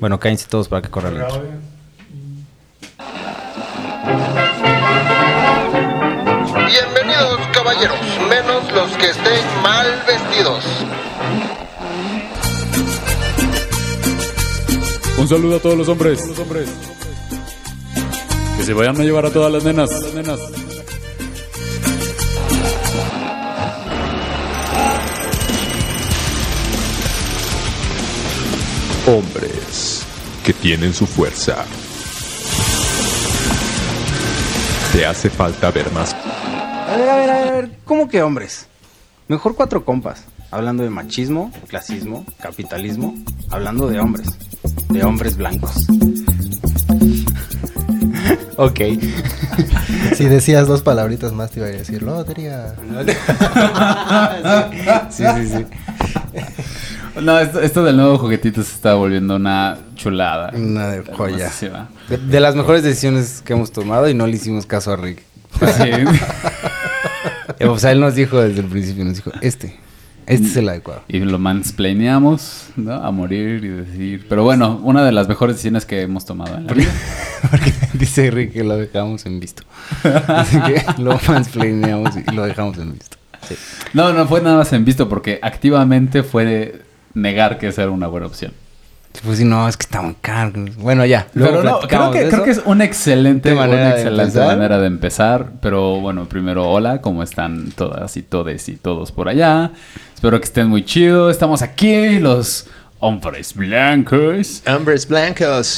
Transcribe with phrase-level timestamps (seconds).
[0.00, 1.42] Bueno, cállense todos para que corra la intro.
[6.54, 7.98] Bienvenidos caballeros,
[8.30, 10.64] menos los que estén mal vestidos.
[15.18, 16.18] Un saludo a todos los hombres.
[18.56, 19.90] Que se vayan a llevar a todas las nenas.
[29.06, 29.59] Hombres
[30.50, 31.64] que tienen su fuerza.
[34.92, 36.12] Te hace falta ver más.
[36.12, 37.70] A ver, a ver, a ver.
[37.84, 38.66] ¿Cómo que hombres?
[39.28, 40.24] Mejor cuatro compas.
[40.50, 43.14] Hablando de machismo, clasismo, capitalismo.
[43.50, 44.26] Hablando de hombres.
[44.88, 45.86] De hombres blancos.
[48.56, 48.80] ok.
[50.16, 52.74] Si decías dos palabritas más, te iba a decir lotería.
[55.10, 55.66] sí, sí, sí.
[57.22, 60.52] No, esto, esto del nuevo juguetito se está volviendo una chulada.
[60.54, 61.50] Una de joya.
[62.08, 65.22] De, de las mejores decisiones que hemos tomado y no le hicimos caso a Rick.
[65.60, 65.90] Sí.
[67.68, 69.78] O sea, él nos dijo desde el principio, nos dijo, este,
[70.26, 71.02] este es el adecuado.
[71.08, 72.94] Y lo mansplaneamos, ¿no?
[72.94, 74.26] A morir y decir.
[74.28, 76.90] Pero bueno, una de las mejores decisiones que hemos tomado en la vida.
[77.50, 79.62] Porque dice Rick que lo dejamos en visto.
[80.04, 83.16] Dice que lo mansplaneamos y lo dejamos en visto.
[83.46, 83.56] Sí.
[83.92, 86.82] No, no fue nada más en visto porque activamente fue de
[87.14, 88.52] negar que esa era una buena opción.
[89.24, 90.52] Pues si no, es que está muy caro.
[90.78, 91.26] Bueno, ya.
[91.34, 94.00] Pero luego no, creo que, de creo que es una excelente, De manera una de
[94.00, 94.46] excelente empezar.
[94.46, 95.52] manera de empezar.
[95.60, 99.72] Pero bueno, primero, hola, ¿cómo están todas y todes y todos por allá?
[100.14, 101.28] Espero que estén muy chido.
[101.28, 102.68] Estamos aquí, los
[103.00, 104.62] hombres blancos.
[104.66, 105.74] Hombres blancos.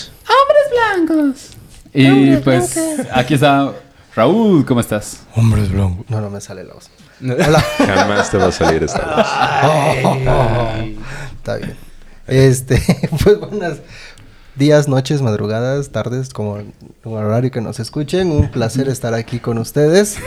[1.95, 2.79] Y pues
[3.13, 3.73] aquí está
[4.15, 5.21] Raúl, ¿cómo estás?
[5.37, 6.05] Hombres blancos.
[6.09, 6.91] No, no me sale la voz.
[7.23, 7.61] Hola.
[7.79, 8.99] Jamás te va a salir esta
[10.05, 10.87] voz.
[11.37, 11.77] Está bien.
[12.27, 12.81] Este,
[13.25, 13.79] pues buenas
[14.55, 16.73] días, noches, madrugadas, tardes, como el
[17.05, 18.31] horario que nos escuchen.
[18.31, 20.19] Un placer estar aquí con ustedes.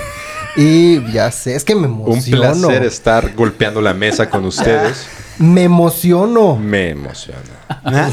[0.55, 2.42] Y ya sé, es que me Un emociono.
[2.67, 5.05] placer estar golpeando la mesa con ustedes.
[5.39, 6.55] Me emociono.
[6.55, 7.39] Me emociona.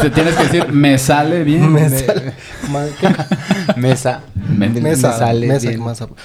[0.00, 1.72] Te tienes que decir, me sale bien.
[1.72, 2.34] Me sale-
[2.70, 3.08] ma- ¿qué?
[3.80, 4.22] Mesa.
[4.34, 5.70] Me- Me Mesa, sale mesa.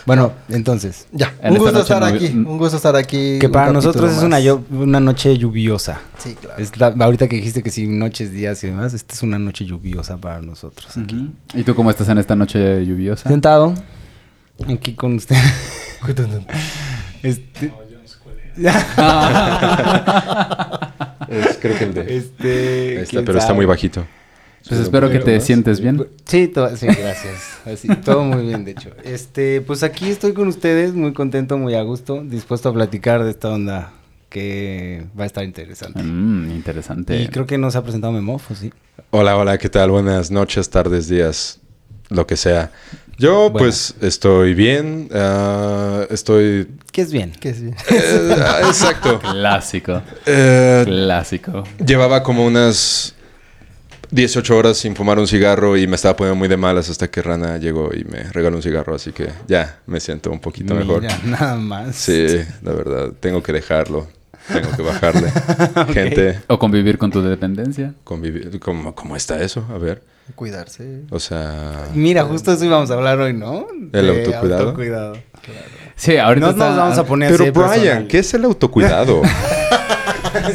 [0.06, 1.08] Bueno, entonces.
[1.12, 2.28] Ya, En un gusto estar no- aquí.
[2.28, 3.38] Un gusto estar aquí.
[3.40, 4.38] Que para nosotros es una,
[4.72, 6.02] una noche lluviosa.
[6.18, 6.62] Sí, claro.
[6.62, 9.66] Es la- ahorita que dijiste que sí, noches, días y demás, esta es una noche
[9.66, 10.92] lluviosa para nosotros.
[11.54, 13.30] ¿Y tú cómo estás en esta noche lluviosa?
[13.30, 13.74] Sentado
[14.68, 15.36] aquí con usted.
[17.24, 17.74] este,
[21.30, 22.18] Es, creo que el de.
[22.18, 24.06] este, Ahí está, ¿quién pero está muy bajito.
[24.68, 26.08] Pues espero que te sientes bien.
[26.26, 27.60] Sí, to- sí, gracias.
[27.66, 28.92] Así, todo muy bien, de hecho.
[29.04, 33.32] Este, pues aquí estoy con ustedes, muy contento, muy a gusto, dispuesto a platicar de
[33.32, 33.92] esta onda
[34.30, 36.02] que va a estar interesante.
[36.02, 37.22] Mm, interesante.
[37.22, 38.72] Y creo que no se ha presentado Memofo, ¿sí?
[39.12, 39.92] Hola, hola, ¿qué tal?
[39.92, 41.60] Buenas noches, tardes, días,
[42.10, 42.72] lo que sea.
[43.18, 43.58] Yo, Bueno.
[43.60, 45.10] pues, estoy bien.
[45.14, 46.68] ah, estoy.
[46.92, 47.32] ¿Qué es bien?
[47.32, 47.70] Que sí.
[47.90, 49.20] eh, ah, exacto.
[49.32, 50.02] Clásico.
[50.26, 51.64] Eh, Clásico.
[51.86, 53.14] Llevaba como unas
[54.12, 57.22] 18 horas sin fumar un cigarro y me estaba poniendo muy de malas hasta que
[57.22, 61.02] Rana llegó y me regaló un cigarro, así que ya me siento un poquito mejor.
[61.02, 61.96] Mira, nada más.
[61.96, 62.28] Sí,
[62.62, 64.08] la verdad, tengo que dejarlo,
[64.52, 65.32] tengo que bajarle.
[65.94, 67.94] Gente, O convivir con tu dependencia.
[68.04, 69.66] convivir, ¿cómo, ¿cómo está eso?
[69.74, 70.04] A ver,
[70.36, 71.02] Cuidarse.
[71.10, 73.68] o sea, Mira, justo eso íbamos a hablar hoy, ¿no?
[73.92, 74.64] ¿El De autocuidado?
[74.64, 75.18] autocuidado.
[75.96, 78.08] Sí, ahorita No está- nos vamos a poner pero así Brian, personal.
[78.08, 79.22] ¿qué es el autocuidado?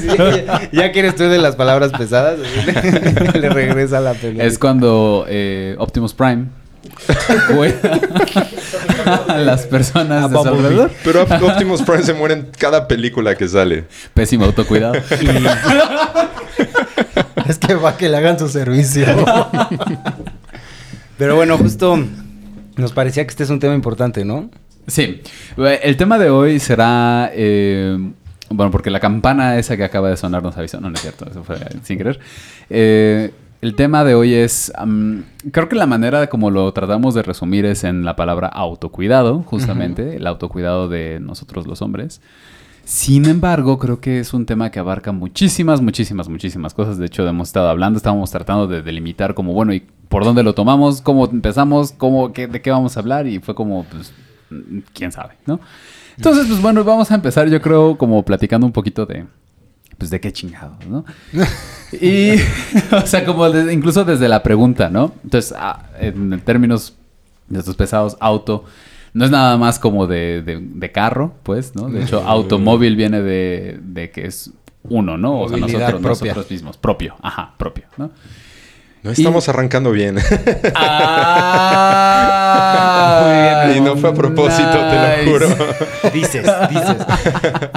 [0.00, 2.38] Sí, ya, ya que eres tú de las palabras pesadas,
[3.34, 4.44] le regresa la pelea.
[4.44, 6.46] Es cuando eh, Optimus Prime
[7.48, 8.00] cuida
[9.28, 10.90] a las personas A de su alrededor.
[11.04, 13.84] pero Op- Optimus Prime se muere en cada película que sale.
[14.14, 14.94] Pésimo autocuidado.
[17.48, 19.06] Es que va a que le hagan su servicio.
[21.16, 21.98] Pero bueno, justo
[22.76, 24.50] nos parecía que este es un tema importante, ¿no?
[24.86, 25.22] Sí,
[25.82, 27.98] el tema de hoy será, eh,
[28.48, 31.26] bueno, porque la campana esa que acaba de sonar nos avisó, no, no es cierto,
[31.30, 32.18] eso fue sin querer.
[32.70, 33.30] Eh,
[33.60, 34.72] el tema de hoy es,
[35.50, 40.16] creo que la manera como lo tratamos de resumir es en la palabra autocuidado, justamente,
[40.16, 42.20] el autocuidado de nosotros los hombres.
[42.84, 46.96] Sin embargo, creo que es un tema que abarca muchísimas, muchísimas, muchísimas cosas.
[46.96, 50.54] De hecho, hemos estado hablando, estábamos tratando de delimitar como, bueno, ¿y por dónde lo
[50.54, 51.02] tomamos?
[51.02, 51.92] ¿Cómo empezamos?
[51.92, 53.26] ¿Cómo, qué, ¿De qué vamos a hablar?
[53.26, 54.12] Y fue como, pues,
[54.48, 55.60] mm, quién sabe, ¿no?
[56.16, 59.26] Entonces, pues bueno, vamos a empezar, yo creo, como platicando un poquito de,
[59.98, 61.04] pues, de qué chingados, ¿no?
[61.92, 62.32] y,
[62.92, 65.12] o sea, como de- incluso desde la pregunta, ¿no?
[65.24, 66.94] Entonces, ah, en términos
[67.48, 68.64] de estos pesados, auto,
[69.12, 71.88] no es nada más como de, de- de carro, pues, ¿no?
[71.88, 74.50] De hecho, automóvil viene de, de que es
[74.84, 75.40] uno, ¿no?
[75.40, 76.32] O sea, nosotros, propia.
[76.32, 76.76] nosotros mismos.
[76.76, 78.10] Propio, ajá, propio, ¿no?
[79.02, 80.18] No estamos arrancando bien.
[82.50, 85.48] Ah, y no fue a propósito, te lo juro.
[86.12, 86.96] Dices, dices.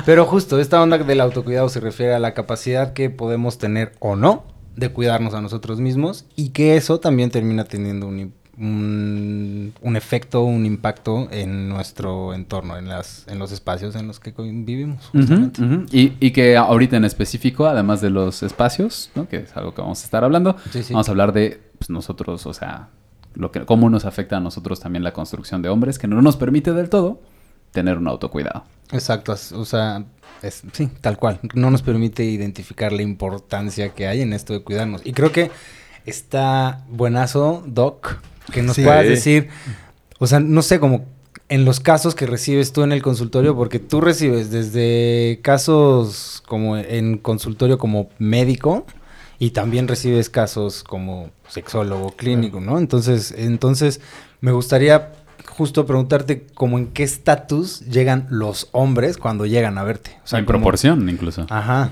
[0.06, 4.16] Pero justo, esta onda del autocuidado se refiere a la capacidad que podemos tener o
[4.16, 4.46] no
[4.76, 10.44] de cuidarnos a nosotros mismos y que eso también termina teniendo un, un, un efecto,
[10.44, 15.10] un impacto en nuestro entorno, en, las, en los espacios en los que vivimos.
[15.92, 19.28] Y, y que ahorita en específico, además de los espacios, ¿no?
[19.28, 20.94] que es algo que vamos a estar hablando, Sí, sí.
[20.94, 22.90] vamos a hablar de pues, nosotros, o sea,
[23.34, 26.38] lo que, cómo nos afecta a nosotros también la construcción de hombres, que no nos
[26.38, 27.20] permite del todo
[27.72, 28.66] tener un autocuidado.
[28.92, 30.04] Exacto, o sea,
[30.44, 31.40] es, sí, tal cual.
[31.56, 35.02] No nos permite identificar la importancia que hay en esto de cuidarnos.
[35.04, 35.50] Y creo que
[36.06, 38.18] está buenazo, Doc,
[38.52, 38.84] que nos Sí.
[38.84, 39.50] puedas decir,
[40.20, 41.06] o sea, no sé, como
[41.50, 46.78] en los casos que recibes tú en el consultorio, porque tú recibes desde casos como
[46.78, 48.86] en consultorio como médico
[49.38, 52.78] y también recibes casos como sexólogo clínico, ¿no?
[52.78, 54.00] Entonces, entonces
[54.40, 55.12] me gustaría
[55.50, 60.12] justo preguntarte como en qué estatus llegan los hombres cuando llegan a verte.
[60.24, 61.46] O sea, en como- proporción, incluso.
[61.50, 61.90] Ajá.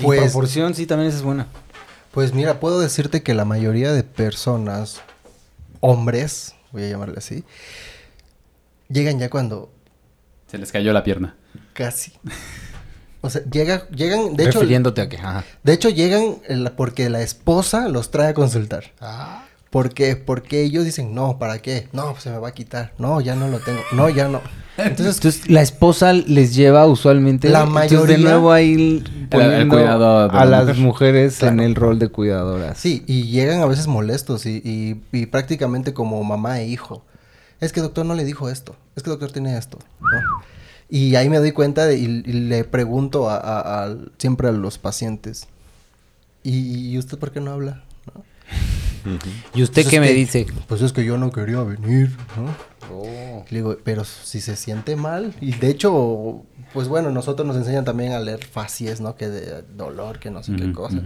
[0.00, 1.46] Pues- en proporción, sí, también esa es buena.
[2.12, 5.00] Pues mira, puedo decirte que la mayoría de personas,
[5.86, 7.44] hombres, voy a llamarle así,
[8.88, 9.72] llegan ya cuando
[10.46, 11.36] Se les cayó la pierna.
[11.72, 12.12] casi.
[13.22, 15.44] O sea, llega, llegan, de hecho, Refiriéndote a que, ajá.
[15.64, 18.92] de hecho llegan el- porque la esposa los trae a consultar.
[18.98, 19.08] ¿Por
[19.94, 20.16] qué?
[20.16, 21.88] Porque ellos dicen, no, ¿para qué?
[21.92, 22.92] No, pues se me va a quitar.
[22.98, 23.80] No, ya no lo tengo.
[23.92, 24.40] No, ya no.
[24.78, 27.48] Entonces, Entonces, la esposa les lleva usualmente.
[27.48, 30.82] La entonces, de mayoría- nuevo ahí poniendo cuidado a la las mujer.
[30.84, 32.76] mujeres en el rol de cuidadoras.
[32.78, 37.02] sí, y llegan a veces molestos y, y- y prácticamente como mamá e hijo.
[37.60, 38.76] Es que doctor no le dijo esto.
[38.96, 39.78] Es que doctor tiene esto.
[40.00, 40.08] ¿no?
[40.90, 44.52] Y ahí me doy cuenta de- y, y le pregunto a, a- a- siempre a
[44.52, 45.48] los pacientes.
[46.42, 47.82] ¿Y, y usted por qué no habla?
[48.14, 48.22] ¿No?
[49.54, 50.46] ¿Y usted Pues qué me que- dice?
[50.66, 53.44] Pues es que yo no quería venir, ¿no?
[53.50, 55.34] Le digo, pero si se siente mal.
[55.40, 56.42] Y de hecho,
[56.72, 59.16] pues bueno, nosotros nos enseñan también a leer facies, ¿no?
[59.16, 60.96] Que de dolor, que no sé qué cosa.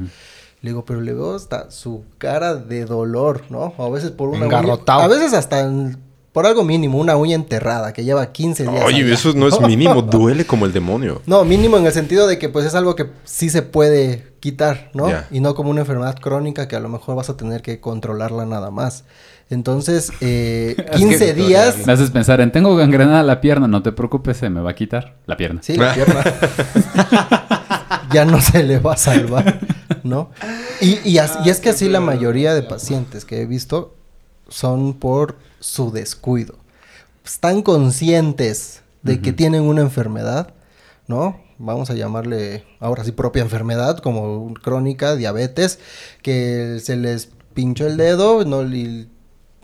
[0.63, 3.73] Le digo, pero le veo hasta su cara de dolor, ¿no?
[3.79, 5.01] O a veces por una Engarrotado.
[5.01, 5.97] uña- A veces hasta en-
[6.33, 8.85] por algo mínimo, una uña enterrada que lleva 15 días.
[8.85, 9.15] Oye, allá.
[9.15, 11.23] eso no es mínimo, duele como el demonio.
[11.27, 14.91] No, mínimo en el sentido de que pues es algo que sí se puede quitar,
[14.95, 15.09] ¿no?
[15.31, 18.47] Y no como una enfermedad crónica que a lo mejor vas a tener que controlarla
[18.47, 19.05] nada más.
[19.51, 21.87] Entonces, eh, 15 días...
[21.87, 24.75] Me haces pensar en, tengo gangrenada la pierna, no te preocupes, se me va a
[24.75, 25.61] quitar la pierna.
[25.63, 26.25] Sí, la pierna.
[28.13, 29.61] ya no se le va a salvar,
[30.03, 30.31] ¿no?
[30.81, 33.95] Y, y as- y es que así la mayoría de pacientes que he visto
[34.49, 36.57] son por su descuido.
[37.25, 40.55] Están conscientes de que tienen una enfermedad,
[41.07, 41.41] ¿no?
[41.63, 45.79] Vamos a llamarle ahora sí propia enfermedad, como crónica, diabetes,
[46.23, 49.07] que se les pinchó el dedo, no le,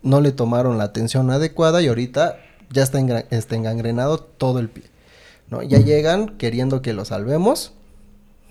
[0.02, 2.36] no le tomaron la atención adecuada y ahorita
[2.70, 4.84] ya está, engra- está engangrenado todo el pie.
[5.50, 5.62] ¿no?
[5.62, 7.72] Ya llegan queriendo que lo salvemos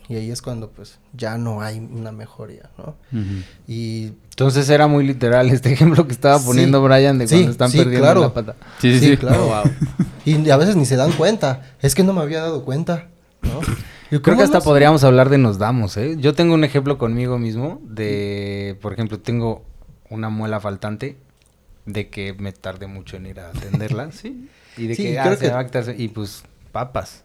[0.08, 2.96] y ahí es cuando pues ya no hay una mejoría, ¿no?
[3.68, 6.46] Y Entonces era muy literal este ejemplo que estaba Sí.
[6.46, 8.22] poniendo Brian de Sí, cuando están sí, perdiendo claro.
[8.22, 8.56] la pata.
[8.80, 9.18] Sí, sí, sí.
[9.18, 9.46] claro.
[9.66, 9.72] Wow.
[10.26, 11.62] Y a veces ni se dan cuenta.
[11.82, 13.06] Es que no me había dado cuenta, ¿no?
[13.06, 13.15] ¿Y
[14.22, 16.16] Creo cómo que hasta podríamos hablar de nos damos, ¿eh?
[16.20, 19.64] Yo tengo un ejemplo conmigo mismo de, por ejemplo, tengo
[20.10, 21.18] una muela faltante
[21.86, 24.50] de que me tardé mucho en ir a atenderla, ¿sí?
[24.78, 27.24] Y de Sí, que, ah, creo se que- va a quitar- y pues papas.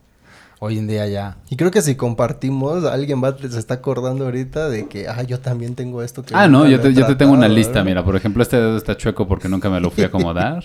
[0.62, 1.38] Hoy en día ya.
[1.48, 5.40] Y creo que si compartimos, alguien va, se está acordando ahorita de que, ah, yo
[5.40, 8.14] también tengo esto que Ah, no, yo te, yo te tengo una lista, mira, por
[8.14, 10.64] ejemplo, este dedo está chueco porque nunca me lo fui a acomodar.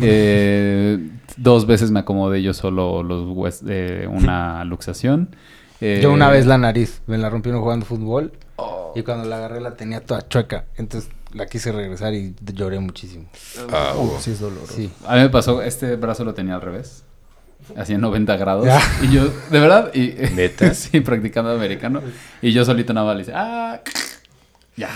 [0.00, 5.34] Eh, dos veces me acomodé yo solo los hues- eh, una luxación.
[5.80, 8.32] Eh, Yo una vez la nariz, me la rompieron jugando fútbol
[8.94, 10.64] y cuando la agarré la tenía toda chueca.
[10.76, 13.26] Entonces la quise regresar y lloré muchísimo.
[13.70, 14.72] Ah, Uh, sí es doloroso.
[14.74, 14.90] Sí.
[15.06, 17.04] A mí me pasó, este brazo lo tenía al revés.
[17.76, 18.64] Así en 90 grados.
[18.64, 18.80] Ya.
[19.02, 20.72] Y yo, de verdad, y, ¿Neta?
[20.74, 22.00] sí, practicando americano.
[22.40, 23.82] Y yo solito nada más le hice, ah,
[24.76, 24.88] ya.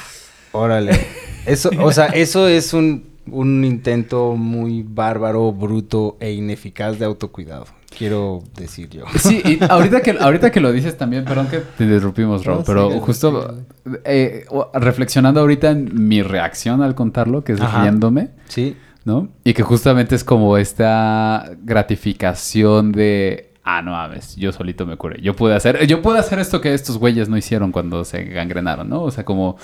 [0.52, 0.98] Órale.
[1.44, 7.66] Eso, o sea, eso es un, un intento muy bárbaro, bruto e ineficaz de autocuidado.
[7.96, 9.04] Quiero decir yo.
[9.18, 12.64] Sí, y ahorita que, ahorita que lo dices también, perdón que te interrumpimos, Rob, No,
[12.64, 13.56] pero justo
[14.04, 14.44] eh,
[14.74, 17.82] reflexionando ahorita en mi reacción al contarlo, que es Ajá.
[17.82, 18.76] riéndome, Sí.
[19.04, 19.28] ¿no?
[19.44, 25.20] Y que justamente es como esta gratificación de, ah, no mames, yo solito me curé.
[25.22, 28.88] Yo pude hacer, yo pude hacer esto que estos güeyes no hicieron cuando se gangrenaron,
[28.88, 29.02] ¿no?
[29.02, 29.56] O sea, como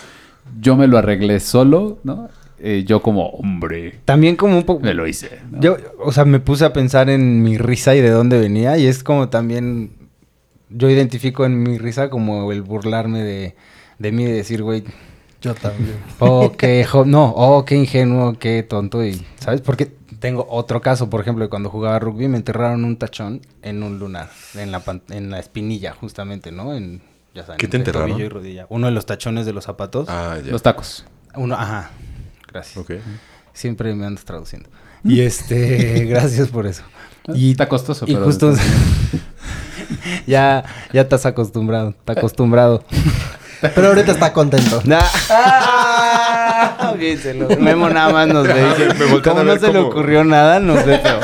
[0.61, 2.29] yo me lo arreglé solo, ¿no?
[2.59, 4.81] Eh, yo como hombre También como un poco...
[4.83, 5.41] me lo hice.
[5.51, 5.61] ¿no?
[5.61, 8.87] Yo, o sea, me puse a pensar en mi risa y de dónde venía y
[8.87, 9.91] es como también
[10.71, 13.57] yo identifico en mi risa como el burlarme de,
[13.99, 14.85] de mí, de decir, güey,
[15.43, 15.97] Yo también.
[16.19, 19.61] oh, qué jo- no, oh, qué ingenuo, qué tonto, y, ¿sabes?
[19.61, 23.83] Porque tengo otro caso, por ejemplo, de cuando jugaba rugby me enterraron un tachón en
[23.83, 26.75] un lunar, en la, pan- en la espinilla, justamente, ¿no?
[26.75, 27.03] En,
[27.35, 28.19] ya saben, ¿Qué te enterraron?
[28.19, 28.67] y rodilla.
[28.71, 30.09] Uno de los tachones de los zapatos.
[30.09, 30.51] Ah, ya.
[30.51, 31.05] Los tacos.
[31.37, 31.91] Uno, ajá,
[32.57, 32.85] gracias.
[33.53, 34.69] Siempre me andas traduciendo.
[35.05, 36.83] Y este, gracias por eso.
[37.35, 38.25] Y Está costoso, y pero...
[38.25, 38.55] justo
[40.27, 42.85] ya, ya estás acostumbrado, está acostumbrado.
[43.75, 44.81] Pero ahorita está contento.
[44.87, 45.01] Nah.
[45.31, 46.95] Ah.
[47.59, 48.55] Memo nada más nos ve.
[48.55, 51.21] dice, Como no se le ocurrió nada, nos ve feo.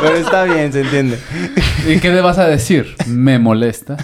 [0.00, 1.18] Pero está bien, se entiende.
[1.86, 2.94] ¿Y qué le vas a decir?
[3.06, 3.96] Me molesta.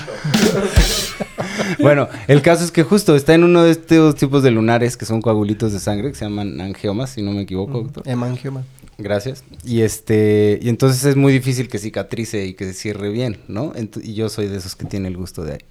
[1.80, 5.04] Bueno, el caso es que justo está en uno de estos tipos de lunares que
[5.04, 8.02] son coagulitos de sangre, que se llaman angiomas, si no me equivoco, doctor.
[8.08, 8.62] Hemangioma.
[8.98, 9.44] Gracias.
[9.64, 13.72] Y este, y entonces es muy difícil que cicatrice y que se cierre bien, ¿no?
[13.74, 15.62] Ent- y yo soy de esos que tiene el gusto de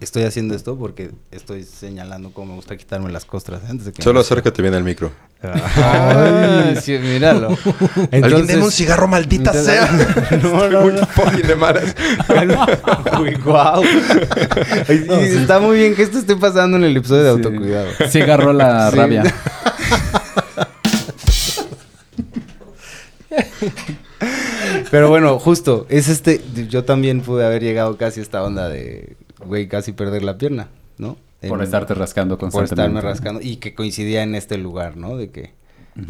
[0.00, 3.66] estoy haciendo esto porque estoy señalando cómo me gusta quitarme las costras ¿eh?
[3.70, 5.12] antes de que Solo me- acércate bien al micro.
[5.42, 7.56] Ay, sí, míralo.
[8.10, 9.88] Alguien deme un cigarro, maldita sea.
[10.42, 11.06] No, Estoy no, muy no.
[13.20, 13.82] Uy, guau.
[13.84, 17.36] Y está muy bien que esto esté pasando en el episodio de Sí.
[17.46, 17.88] autocuidado.
[18.10, 18.96] Sí agarró la Sí.
[18.96, 19.22] rabia.
[24.90, 29.16] Pero bueno, justo, es este, yo también pude haber llegado casi a esta onda de,
[29.46, 31.16] güey, casi perder la pierna, ¿no?
[31.48, 32.98] Por estarte rascando por constantemente.
[32.98, 35.16] estarme rascando y que coincidía en este lugar, ¿no?
[35.16, 35.52] De que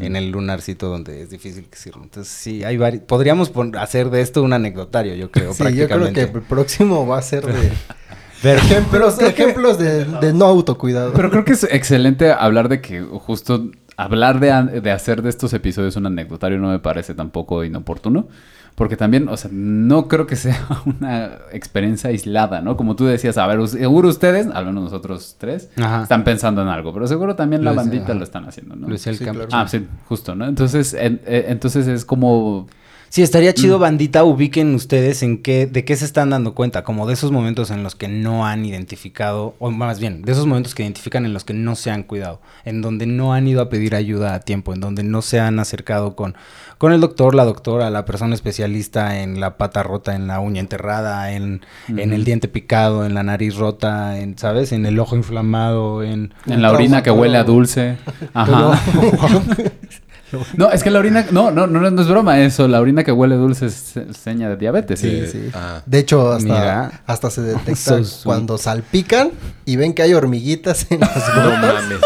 [0.00, 2.00] en el lunarcito donde es difícil que sirva.
[2.04, 6.12] Entonces sí, hay varios, podríamos hacer de esto un anecdotario, yo creo, Sí, yo creo
[6.12, 7.70] que el próximo va a ser de
[8.42, 11.12] Pero- ejemplos, ejemplos de, de no autocuidado.
[11.14, 15.30] Pero creo que es excelente hablar de que justo hablar de, an- de hacer de
[15.30, 18.28] estos episodios un anecdotario no me parece tampoco inoportuno.
[18.74, 22.76] Porque también, o sea, no creo que sea una experiencia aislada, ¿no?
[22.76, 26.02] Como tú decías, a ver, seguro ustedes, al menos nosotros tres, Ajá.
[26.02, 28.14] están pensando en algo, pero seguro también la bandita ajá.
[28.14, 28.88] lo están haciendo, ¿no?
[28.88, 29.46] Lo decía el Sí, claro.
[29.52, 30.46] Ah, sí, justo, ¿no?
[30.46, 32.66] Entonces, en- eh, entonces es como...
[33.14, 33.54] Sí, estaría Mm.
[33.54, 37.30] chido, bandita, ubiquen ustedes en qué, de qué se están dando cuenta, como de esos
[37.30, 41.24] momentos en los que no han identificado, o más bien, de esos momentos que identifican
[41.24, 44.34] en los que no se han cuidado, en donde no han ido a pedir ayuda
[44.34, 46.34] a tiempo, en donde no se han acercado con,
[46.76, 50.58] con el doctor, la doctora, la persona especialista en la pata rota, en la uña
[50.58, 54.72] enterrada, en, en el diente picado, en la nariz rota, en, ¿sabes?
[54.72, 56.34] En el ojo inflamado, en...
[56.46, 57.96] En la orina que huele a dulce.
[58.32, 58.76] Ajá.
[60.56, 61.26] No, es que la orina...
[61.30, 62.66] No, no, no, no es broma eso.
[62.68, 65.00] La orina que huele dulce es se- seña de diabetes.
[65.00, 65.30] Sí, Sí.
[65.32, 65.50] sí.
[65.54, 65.82] Ah.
[65.86, 67.02] De hecho, hasta, Mira.
[67.06, 69.30] hasta se detecta So cuando salpican
[69.64, 71.74] y ven que hay hormiguitas en las No gotas.
[71.74, 71.98] mames.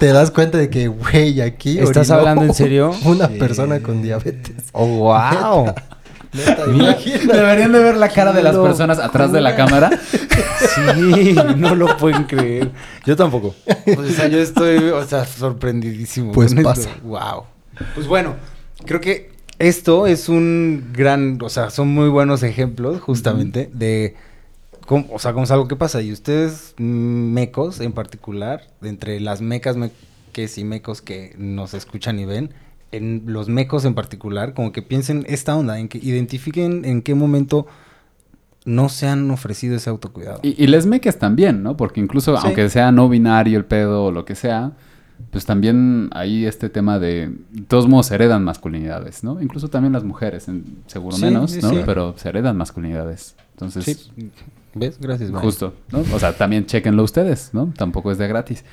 [0.00, 1.78] Te das cuenta de que, güey, aquí.
[1.78, 2.90] ¿Estás orinó hablando en serio?
[3.04, 4.56] Una persona con diabetes.
[4.72, 5.72] ¡Oh, wow!
[6.32, 6.64] Neta.
[6.66, 9.90] Deberían de ver la cara de las personas atrás de la cámara.
[10.74, 12.70] Sí, no lo pueden creer.
[13.04, 13.54] Yo tampoco.
[13.96, 16.32] O sea, yo estoy, o sea, sorprendidísimo.
[16.32, 16.88] Pues pasa.
[17.04, 17.44] Wow.
[17.94, 18.34] Pues bueno,
[18.84, 24.14] creo que esto es un gran, o sea, son muy buenos ejemplos justamente de
[24.86, 26.02] cómo, o sea, cómo es algo que pasa.
[26.02, 32.24] Y ustedes, mecos en particular, entre las mecas meques y mecos que nos escuchan y
[32.24, 32.50] ven,
[32.90, 37.14] en los mecos en particular, como que piensen esta onda, en que identifiquen en qué
[37.14, 37.66] momento
[38.64, 40.40] no se han ofrecido ese autocuidado.
[40.42, 41.76] Y, y les meques también, ¿no?
[41.76, 42.42] Porque incluso, Sí.
[42.44, 44.72] aunque sea no binario el pedo o lo que sea,
[45.30, 47.32] pues también hay este tema de...
[47.50, 49.40] De todos modos se heredan masculinidades, ¿no?
[49.40, 51.70] Incluso también las mujeres, en- seguro Sí, menos, sí, ¿no?
[51.70, 51.80] sí.
[51.86, 53.36] Pero se heredan masculinidades.
[53.52, 53.84] Entonces...
[53.84, 54.30] Sí.
[54.74, 54.98] ¿Ves?
[54.98, 55.44] Gracias, Brian.
[55.44, 56.02] Justo, ¿no?
[56.14, 57.72] O sea, también chequenlo ustedes, ¿no?
[57.76, 58.64] Tampoco es de gratis.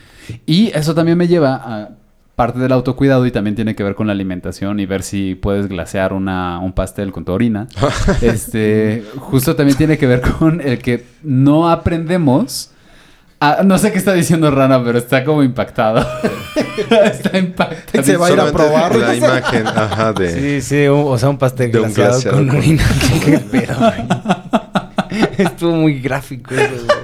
[0.46, 1.90] Y eso también me lleva a
[2.36, 5.68] parte del autocuidado y también tiene que ver con la alimentación y ver si puedes
[5.68, 7.68] glasear una, un pastel con tu orina.
[8.22, 12.72] este, justo también tiene que ver con el que no aprendemos.
[13.40, 16.06] A- no sé qué está diciendo Rana, pero está como impactado.
[17.06, 18.04] está impactado.
[18.04, 18.96] Se va a ir a probar.
[18.96, 20.62] La imagen, ajá, de...
[20.62, 22.84] Sí, sí, un- o sea, un pastel De un glaseado glaseado con con- orina.
[23.26, 23.94] ¿Qué pedo?
[25.38, 27.00] Estuvo muy gráfico eso, güey.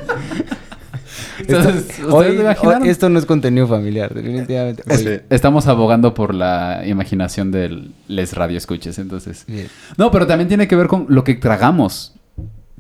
[1.38, 5.26] Entonces, Esto- ¿ustedes hoy- hoy- esto no es contenido familiar, definitivamente.
[5.30, 9.44] Estamos abogando por la imaginación de les radioescuches, entonces.
[9.48, 9.68] Bien.
[9.98, 12.16] No, pero también tiene que ver con lo que tragamos,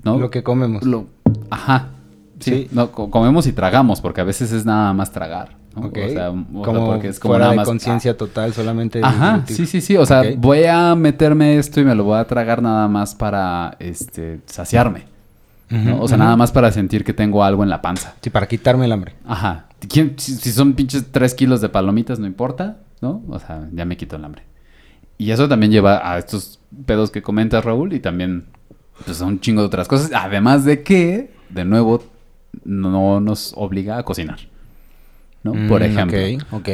[0.03, 0.17] ¿no?
[0.17, 0.83] Lo que comemos.
[0.83, 1.07] Lo-
[1.49, 1.89] Ajá.
[2.39, 2.51] Sí.
[2.51, 2.67] Sí.
[2.71, 5.55] No, co- comemos y tragamos, porque a veces es nada más tragar.
[5.75, 5.87] ¿no?
[5.87, 5.97] Ok.
[6.05, 7.67] O sea, o como porque es como fuera nada de más.
[7.67, 9.01] conciencia total, solamente.
[9.03, 9.97] Ajá, sí, sí, sí.
[9.97, 13.75] O sea, voy a meterme esto y me lo voy a tragar nada más para
[13.79, 15.03] este saciarme.
[15.99, 18.13] O sea, nada más para sentir que tengo algo en la panza.
[18.21, 19.15] Sí, para quitarme el hambre.
[19.25, 19.65] Ajá.
[19.89, 23.21] ¿Quién- si, si son pinches tres kilos de palomitas, no importa, ¿no?
[23.29, 24.43] O sea, ya me quito el hambre.
[25.17, 28.45] y eso también lleva a estos pedos que comentas, Raúl, y también
[29.05, 30.11] pues, a un chingo de otras cosas.
[30.13, 32.03] Además de que, de nuevo,
[32.63, 34.39] no nos obliga a cocinar.
[35.43, 35.53] ¿no?
[35.53, 36.17] Mm, Por ejemplo.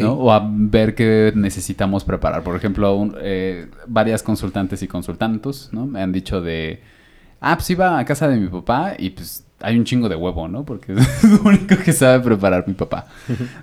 [0.01, 0.13] ¿no?
[0.13, 2.41] O a ver qué necesitamos preparar.
[2.43, 5.85] Por ejemplo, un- eh, varias consultantes y consultantos, ¿no?
[5.85, 6.81] Me han dicho de...
[7.41, 10.47] Ah, pues iba a casa de mi papá y pues hay un chingo de huevo,
[10.47, 10.63] ¿no?
[10.63, 13.07] Porque es lo único que sabe preparar mi papá,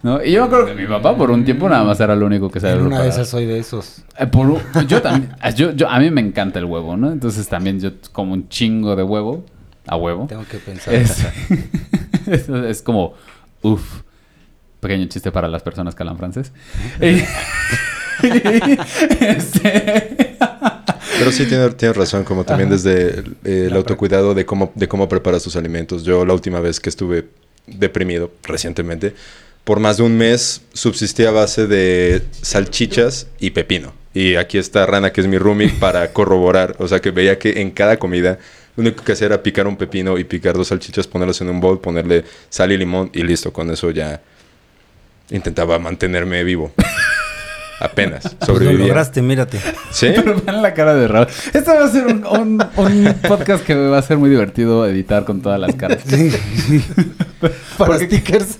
[0.03, 0.23] ¿no?
[0.23, 2.51] Y yo me acuerdo que mi papá por un tiempo nada más era lo único
[2.51, 3.05] que sabe En una preparar.
[3.07, 4.05] de esas soy de esos.
[4.19, 7.11] Eh, por yo también, yo, yo- a mí me encanta el huevo, ¿no?
[7.11, 9.47] Entonces también yo como un chingo de huevo,
[9.89, 10.27] a huevo.
[10.29, 10.95] Tengo que pensar.
[10.95, 11.25] Es,
[12.27, 13.15] es, es como,
[13.63, 14.03] uff,
[14.81, 16.53] pequeño chiste para las personas que hablan francés.
[19.21, 20.37] Este,
[21.19, 25.09] Pero sí tienes tiene razón, como también desde el, el autocuidado de cómo, de cómo
[25.09, 26.03] preparas tus alimentos.
[26.05, 27.29] Yo la última vez que estuve
[27.67, 29.15] deprimido recientemente,
[29.65, 33.93] por más de un mes subsistí a base de salchichas y pepino.
[34.15, 36.77] Y aquí está Rana, que es mi roomie, para corroborar.
[36.79, 38.39] O sea, que veía que en cada comida
[38.79, 41.61] lo único que hacía era picar un pepino y picar dos salchichas, ponerlos en un
[41.61, 43.53] bowl, ponerle sal y limón y listo.
[43.53, 44.21] Con eso ya
[45.31, 46.73] intentaba mantenerme vivo.
[47.81, 48.87] Apenas Pues lo sobrevivía.
[48.87, 49.61] lograste, mírate.
[49.93, 50.09] ¿Sí?
[50.17, 51.27] pero vean la cara de Raúl.
[51.53, 55.25] Esto va a ser un, un- un podcast que va a ser muy divertido editar
[55.25, 55.99] con todas las caras.
[57.79, 58.57] Para stickers.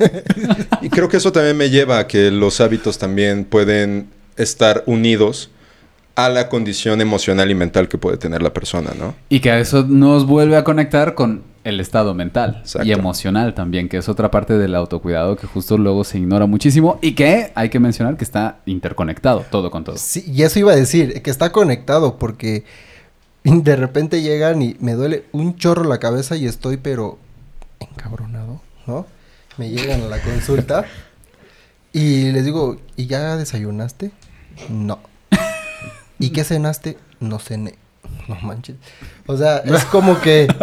[0.83, 5.51] Y creo que eso también me lleva a que los hábitos también pueden estar unidos
[6.19, 9.15] a la condición emocional y mental que puede tener la persona, ¿no?
[9.29, 12.89] Y que eso nos vuelve a conectar con el estado mental Exacto.
[12.89, 16.99] y emocional también, que es otra parte del autocuidado que justo luego se ignora muchísimo
[17.03, 19.97] y que hay que mencionar que está interconectado todo con todo.
[19.97, 22.65] Sí, y eso iba a decir, que está conectado porque
[23.45, 27.17] de repente llegan y me duele un chorro la cabeza y estoy pero
[27.79, 29.07] encabronado, ¿no?
[29.57, 30.85] Me llegan a la consulta
[31.93, 34.11] y les digo, ¿y ya desayunaste?
[34.69, 34.99] No.
[36.19, 36.97] ¿Y qué cenaste?
[37.21, 37.75] No cené.
[38.29, 38.77] No manches.
[39.27, 40.49] O sea, es como que...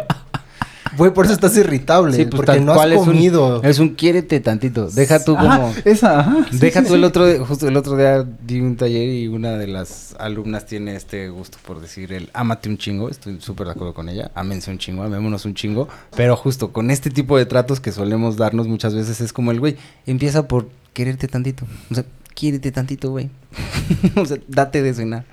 [0.98, 3.62] Güey, por eso estás irritable, Sí, pues, porque no has cual es un- comido.
[3.64, 4.88] Es un, quiérete tantito.
[4.90, 5.50] Deja tú como...
[5.52, 6.46] Ajá, esa, ajá.
[6.50, 7.00] Sí, Deja sí, tú sí.
[7.00, 10.96] el otro, justo el otro día di un taller y una de las alumnas tiene
[10.96, 14.72] este gusto por decir el ámate un chingo, estoy súper de acuerdo con ella, ámense
[14.72, 18.70] un chingo, amémonos un chingo, pero justo con este tipo de tratos que solemos darnos
[18.70, 19.76] muchas veces es como el güey,
[20.06, 23.30] empieza por quererte tantito, o sea, quiérete tantito, güey,
[24.16, 25.26] o sea, date de cenar,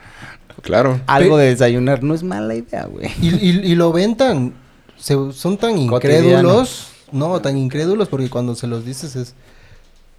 [0.61, 1.01] Claro.
[1.07, 3.11] algo de desayunar, no es mala idea, güey.
[3.21, 4.53] Y, y- y lo ven tan...
[4.99, 6.27] se- son tan Cotidiano.
[6.29, 6.89] incrédulos.
[7.11, 9.35] No, tan incrédulos porque cuando se los dices es...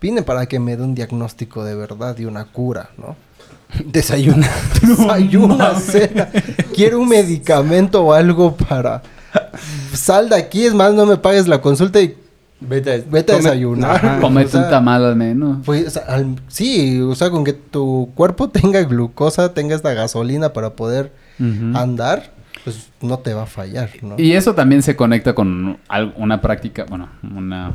[0.01, 3.15] Vine para que me dé un diagnóstico de verdad y una cura, ¿no?
[3.85, 4.49] Desayuna.
[4.81, 6.29] Desayuna, cena.
[6.75, 9.01] Quiero un medicamento o algo para...
[9.93, 12.15] Sal de aquí, es más, no me pagues la consulta y
[12.67, 13.95] Vete a, vete a come- desayunar.
[13.95, 14.19] Ajá.
[14.21, 15.57] Comete O sea, un tamal al menos.
[15.65, 19.93] Pues, o sea, al- sí, o sea, con que tu cuerpo tenga glucosa, tenga esta
[19.93, 21.11] gasolina para poder
[21.73, 22.31] andar,
[22.63, 24.15] pues no te va a fallar, ¿no?
[24.17, 25.77] Y eso también se conecta con
[26.17, 27.73] una práctica, bueno, una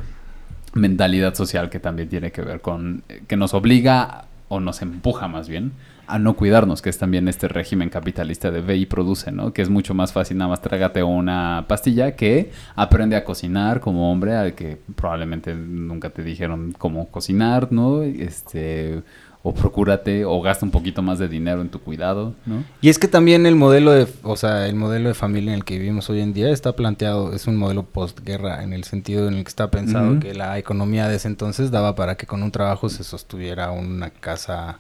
[0.75, 5.29] mentalidad social que también tiene que ver con, eh, que nos obliga o nos empuja
[5.29, 5.73] más bien
[6.09, 9.53] a no cuidarnos, que es también este régimen capitalista de ve y produce, ¿no?
[9.53, 14.11] Que es mucho más fácil nada más trágate una pastilla que aprende a cocinar como
[14.11, 18.03] hombre al que probablemente nunca te dijeron cómo cocinar, ¿no?
[18.03, 19.03] Este
[19.49, 22.65] o procúrate o gasta un poquito más de dinero en tu cuidado, ¿no?
[22.83, 25.65] Y es que también el modelo de, o sea, el modelo de familia en el
[25.65, 29.35] que vivimos hoy en día está planteado, es un modelo postguerra en el sentido en
[29.35, 32.51] el que está pensado que la economía de ese entonces daba para que con un
[32.51, 34.79] trabajo se sostuviera una casa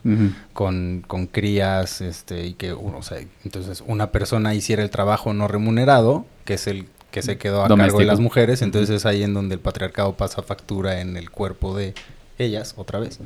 [0.52, 5.33] con, con crías, este, y que uno, o sea, entonces una persona hiciera el trabajo
[5.33, 9.07] no remunerado, que es el que se quedó a cargo de las mujeres, entonces es
[9.07, 11.94] ahí en donde el patriarcado pasa factura en el cuerpo de
[12.38, 13.18] ellas, otra vez.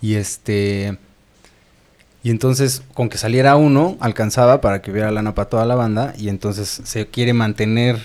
[0.00, 0.98] Y este...
[2.22, 6.12] Y entonces, con que saliera uno, alcanzaba para que hubiera lana para toda la banda.
[6.18, 7.98] Y entonces se quiere mantener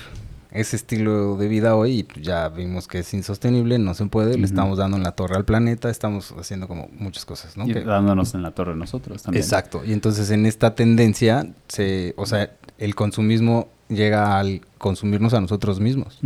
[0.51, 1.99] ese estilo de vida hoy.
[1.99, 4.37] Y pues ya vimos que es insostenible, no se puede.
[4.37, 7.67] Le estamos dando en la torre al planeta, estamos haciendo como muchas cosas, ¿no?
[7.67, 9.43] Y Que- dándonos en la torre nosotros también.
[9.43, 9.83] Exacto.
[9.85, 15.81] Y entonces en esta tendencia, se, o sea, el consumismo llega al consumirnos a nosotros
[15.81, 16.19] mismos.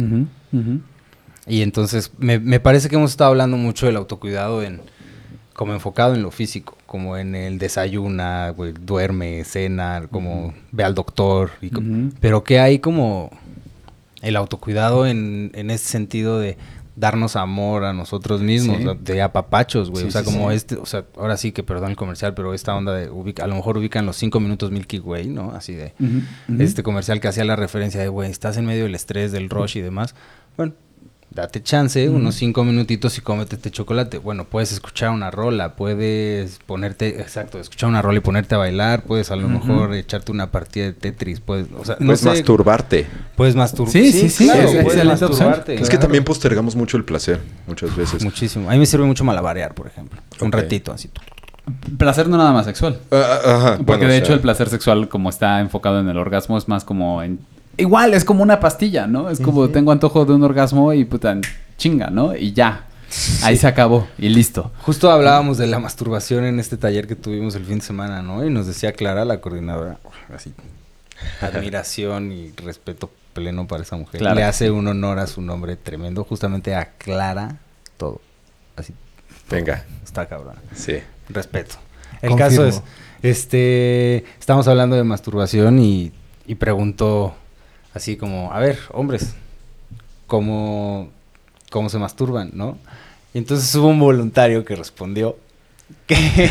[1.48, 4.80] Y entonces me, me parece que hemos estado hablando mucho del autocuidado en
[5.60, 10.96] como enfocado en lo físico, como en el desayuna, güey, duerme, cena, como ve al
[10.96, 11.70] doctor, y
[12.22, 13.30] pero que hay como
[14.22, 16.56] el autocuidado en, en ese sentido de
[16.96, 18.86] darnos amor a nosotros mismos, Sí.
[19.02, 21.90] de apapachos, güey, Sí, o sea, sí, como este, o sea, ahora sí que perdón
[21.90, 25.00] el comercial, pero esta onda de ubica, a lo mejor ubican los cinco minutos Milky
[25.00, 25.52] Way, ¿no?
[25.52, 25.94] Así de
[26.58, 29.76] este comercial que hacía la referencia de, güey, estás en medio del estrés, del rush
[29.78, 30.16] y demás.
[30.56, 30.72] Bueno,
[31.32, 34.18] date chance, unos cinco minutitos y cómete este chocolate.
[34.18, 39.04] Bueno, puedes escuchar una rola, puedes ponerte, exacto, escuchar una rola y ponerte a bailar,
[39.04, 42.30] puedes a lo mejor echarte una partida de Tetris, puedes, o sea, no Puedes sé,
[42.30, 43.08] masturbarte.
[43.36, 43.92] puedes masturbar.
[43.92, 46.00] Sí, sí, sí, claro, es puedes masturbarte, que claro.
[46.00, 48.24] también postergamos mucho el placer, muchas veces.
[48.24, 48.70] Muchísimo.
[48.70, 50.22] A mí me sirve mucho malabarear, por ejemplo.
[50.42, 51.10] Un ratito, así.
[51.98, 53.00] Placer no nada más sexual.
[53.12, 56.10] Ah, ah, ajá, Porque bueno, de hecho sea, el placer sexual como está enfocado en
[56.10, 57.40] el orgasmo es más como en...
[57.80, 59.30] Igual, es como una pastilla, ¿no?
[59.30, 61.38] Es como tengo antojo de un orgasmo y puta,
[61.78, 62.36] chinga, ¿no?
[62.36, 62.86] Y ya.
[63.42, 64.72] Ahí se acabó y listo.
[64.82, 68.46] Justo hablábamos de la masturbación en este taller que tuvimos el fin de semana, ¿no?
[68.46, 69.98] Y nos decía Clara, la coordinadora,
[70.36, 70.54] así,
[71.42, 74.20] admiración y respeto pleno para esa mujer.
[74.20, 74.36] Clara.
[74.36, 77.58] Le hace un honor a su nombre tremendo, justamente a Clara
[77.98, 78.22] todo.
[78.76, 78.94] Así,
[79.50, 80.56] Venga, está cabrón.
[80.76, 80.98] sí.
[81.30, 81.76] Respeto.
[82.22, 82.38] El Confirmo.
[82.50, 82.82] caso es,
[83.22, 86.12] este, estamos hablando de masturbación y,
[86.48, 87.36] y preguntó
[87.94, 89.34] así como, a ver, hombres,
[90.28, 91.10] ¿cómo,
[91.70, 92.78] cómo se masturban, no?
[93.34, 95.38] Y entonces hubo un voluntario que respondió
[96.08, 96.16] que...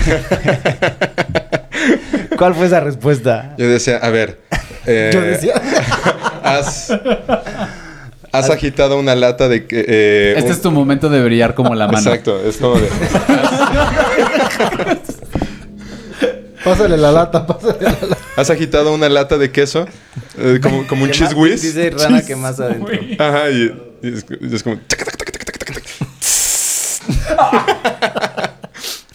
[2.38, 3.54] ¿Cuál fue esa respuesta?
[3.58, 4.38] Yo decía, a ver.
[4.86, 5.54] eh, Yo decía.
[6.44, 6.92] Has,
[8.30, 9.84] has agitado una lata de que.
[9.88, 11.98] eh, Este un- es tu momento de brillar como la mano.
[11.98, 12.88] Exacto, es como de.
[16.64, 18.18] Pásale la lata, pásale la lata.
[18.36, 19.86] Has agitado una lata de queso,
[20.36, 21.62] eh, como, como un cheese whiz.
[21.62, 22.94] Dice Rana que más adentro.
[23.18, 24.80] Ajá, y, y es, y es como.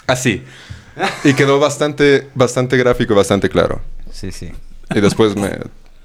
[0.08, 0.44] Así.
[1.24, 3.82] Y quedó bastante, bastante gráfico, bastante claro.
[4.12, 4.52] Sí, sí.
[4.94, 5.50] Y después me,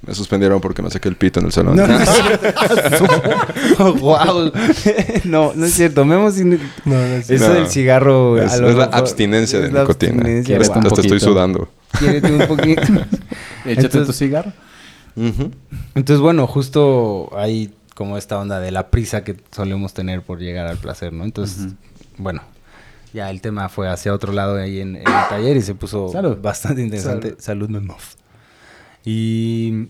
[0.06, 1.76] me suspendieron porque me saqué el pito en el salón.
[1.76, 2.08] No, no es
[3.76, 3.94] cierto.
[4.00, 4.52] wow.
[5.24, 6.04] no, no es cierto.
[6.04, 7.54] Memo sí- No, no es Eso No.
[7.54, 8.40] del cigarro.
[8.40, 10.12] Es, a lo es la mejor- abstinencia de la nicotina.
[10.12, 11.68] abstinencia, ¿Quieres Hasta un hasta estoy sudando.
[11.98, 12.82] Quiérete un poquito.
[13.64, 14.52] Échate Entonces- tu cigarro.
[15.94, 20.68] Entonces, bueno, justo hay como esta onda de la prisa que solemos tener por llegar
[20.68, 21.24] al placer, ¿no?
[21.24, 21.72] Entonces,
[22.18, 22.40] bueno,
[23.12, 26.08] ya el tema fue hacia otro lado ahí en, en el taller y se puso
[26.10, 26.38] Salud.
[26.40, 27.34] bastante interesante.
[27.40, 28.14] Salud, Memof.
[29.10, 29.88] Y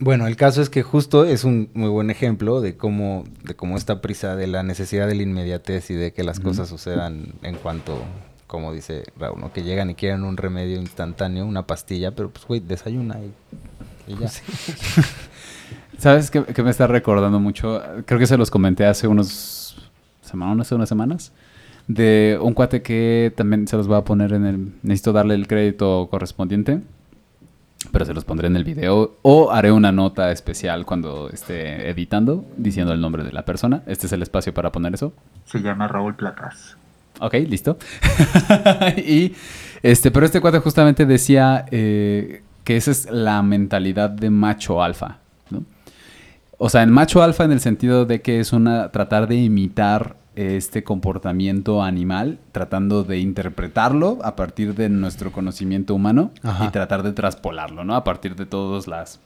[0.00, 3.76] bueno, el caso es que justo es un muy buen ejemplo de cómo, de cómo
[3.76, 7.54] esta prisa de la necesidad de la inmediatez y de que las cosas sucedan en
[7.54, 8.02] cuanto,
[8.48, 9.52] como dice Raúl, ¿no?
[9.52, 14.18] Que llegan y quieren un remedio instantáneo, una pastilla, pero pues, güey, desayuna y, y
[14.18, 14.28] ya.
[15.98, 17.80] ¿Sabes qué, qué me está recordando mucho?
[18.06, 19.88] Creo que se los comenté hace unos
[20.20, 21.30] semanas, hace unas semanas.
[21.86, 24.72] De un cuate que también se los voy a poner en el...
[24.82, 26.80] Necesito darle el crédito correspondiente.
[27.92, 29.18] Pero se los pondré en el video.
[29.22, 33.82] O haré una nota especial cuando esté editando diciendo el nombre de la persona.
[33.86, 35.12] Este es el espacio para poner eso.
[35.44, 36.76] Se llama Raúl Placas.
[37.20, 37.78] Ok, listo.
[38.96, 39.34] y
[39.82, 45.18] este, pero este cuate justamente decía eh, que esa es la mentalidad de macho alfa,
[45.50, 45.64] ¿no?
[46.58, 50.16] O sea, en macho alfa en el sentido de que es una tratar de imitar
[50.38, 56.66] este comportamiento animal, tratando de interpretarlo a partir de nuestro conocimiento humano Ajá.
[56.66, 57.96] y tratar de traspolarlo, ¿no?
[57.96, 59.20] A partir de todas las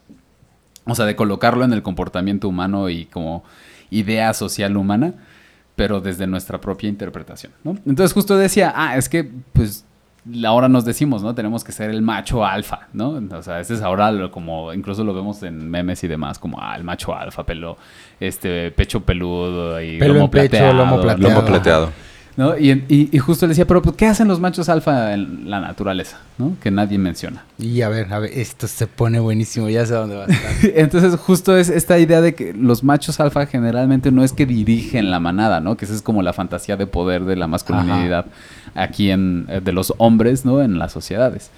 [0.85, 3.43] o sea, de colocarlo en el comportamiento humano y como
[3.89, 5.13] idea social humana,
[5.75, 7.77] pero desde nuestra propia interpretación, ¿no?
[7.85, 9.23] Entonces justo decía, ah, es que,
[9.53, 9.85] pues,
[10.45, 11.35] ahora nos decimos, ¿no?
[11.35, 13.19] Tenemos que ser el macho alfa, ¿no?
[13.31, 16.59] O sea, este es ahora lo- como, incluso lo vemos en memes y demás, como,
[16.61, 17.77] ah, el macho alfa, pelo,
[18.19, 20.73] este, pecho peludo y Pelo lomo en pecho, plateado.
[20.73, 21.33] lomo plateado.
[21.35, 21.89] Lomo plateado.
[22.35, 22.57] ¿No?
[22.57, 25.59] Y, y- y justo le decía, pero pues, ¿qué hacen los machos alfa en la
[25.59, 26.17] naturaleza?
[26.37, 26.55] ¿no?
[26.61, 27.43] Que nadie menciona.
[27.59, 30.51] Y a ver, a ver, esto se pone buenísimo, ya sé dónde va a estar.
[30.75, 35.11] Entonces, justo es esta idea de que los machos alfa generalmente no es que dirigen
[35.11, 35.77] la manada, ¿no?
[35.77, 38.25] Que esa es como la fantasía de poder de la masculinidad
[38.75, 40.61] aquí en eh, de los hombres, ¿no?
[40.61, 41.51] En las sociedades.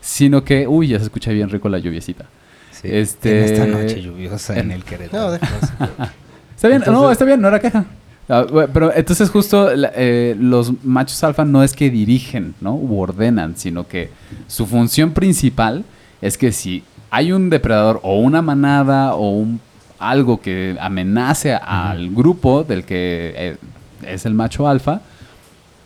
[0.00, 2.26] Sino que, uy, ya se escucha bien rico la lluviecita.
[2.72, 5.30] Sí, Este- En esta noche lluviosa en en- el Querétaro.
[5.30, 6.06] No.
[6.56, 7.84] Está bien, no, está bien, no era queja.
[8.28, 12.74] Ah, pero entonces justo eh, los machos alfa no es que dirigen, ¿no?
[12.74, 14.10] U ordenan, sino que
[14.48, 15.84] su función principal
[16.20, 19.60] es que si hay un depredador o una manada o un
[19.98, 23.56] algo que amenace al grupo del que eh,
[24.06, 25.00] es el macho alfa,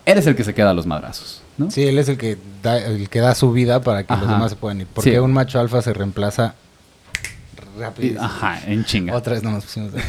[0.05, 1.69] él es el que se queda a los madrazos, ¿no?
[1.69, 4.49] Sí, él es el que da, el que da su vida para que los demás
[4.49, 4.87] se puedan ir.
[4.91, 5.17] Porque Sí.
[5.17, 6.55] un macho alfa se reemplaza
[7.79, 8.21] rápido.
[8.21, 9.15] Ajá, en chinga.
[9.15, 10.01] Otra vez no nos pusimos de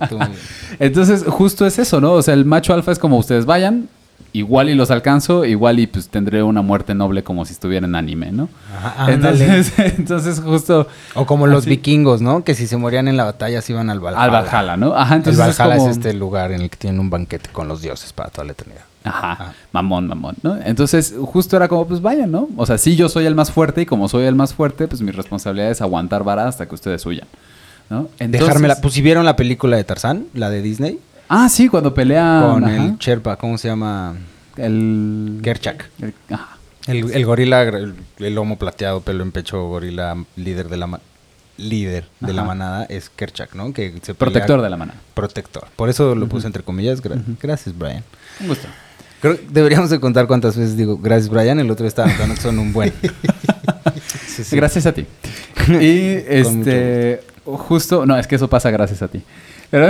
[0.00, 0.32] acuerdo.
[0.78, 2.12] Entonces, justo es eso, ¿no?
[2.12, 3.88] O sea, el macho alfa es como ustedes vayan,
[4.32, 7.94] igual y los alcanzo, igual y pues tendré una muerte noble como si estuviera en
[7.94, 8.48] anime, ¿no?
[8.84, 12.44] Ajá, entonces, entonces, justo O como los vikingos, ¿no?
[12.44, 14.22] Que si se morían en la batalla se iban al Valhalla.
[14.24, 14.94] al Valhalla, ¿no?
[14.94, 17.48] Ajá, El entonces es Valhalla es, como- este lugar en el que tienen un banquete
[17.50, 18.82] con los dioses para toda la eternidad.
[19.06, 19.52] Ajá, Ah.
[19.72, 20.56] mamón, mamón, ¿no?
[20.64, 22.48] Entonces, justo era como, pues vayan, ¿no?
[22.56, 25.00] O sea, sí, yo soy el más fuerte y como soy el más fuerte, pues
[25.02, 27.26] mi responsabilidad es aguantar vara hasta que ustedes huyan,
[27.88, 28.08] ¿no?
[28.18, 28.80] Entonces- Dejármela.
[28.80, 30.98] Pues si vieron la película de Tarzán, la de Disney.
[31.28, 34.14] Ah, sí, cuando pelea con ajá, el Sherpa, ¿cómo se llama?
[34.56, 35.90] el Kerchak.
[36.00, 36.56] el- ajá.
[36.86, 41.00] El, el gorila, el, el lomo plateado, pelo en pecho, gorila líder de la ma-
[41.58, 43.72] líder de la manada es Kerchak, ¿no?
[43.72, 44.98] Que se pelea- Protector de la manada.
[45.14, 45.66] Protector.
[45.74, 47.02] Por eso lo puse entre comillas.
[47.02, 48.04] gra- Gracias, Brian.
[48.40, 48.68] Un gusto.
[49.20, 51.58] Creo que deberíamos de contar cuántas veces digo gracias, Brian.
[51.58, 52.92] El otro está anotando que son un buen.
[54.26, 54.56] Sí, sí.
[54.56, 55.06] Gracias a ti.
[55.80, 59.22] Y este, justo, no, es que eso pasa gracias a ti.
[59.70, 59.88] Pero,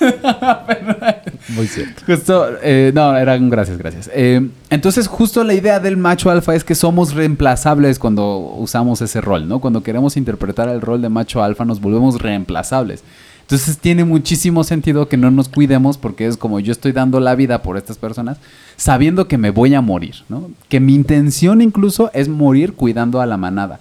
[1.48, 2.02] Muy cierto.
[2.06, 4.10] justo, eh, no, eran gracias, gracias.
[4.12, 9.20] Eh, entonces, justo la idea del macho alfa es que somos reemplazables cuando usamos ese
[9.20, 9.60] rol, ¿no?
[9.60, 13.02] Cuando queremos interpretar el rol de macho alfa, nos volvemos reemplazables.
[13.44, 17.34] Entonces tiene muchísimo sentido que no nos cuidemos porque es como yo estoy dando la
[17.34, 18.38] vida por estas personas
[18.76, 20.50] sabiendo que me voy a morir, ¿no?
[20.70, 23.80] Que mi intención incluso es morir cuidando a la manada.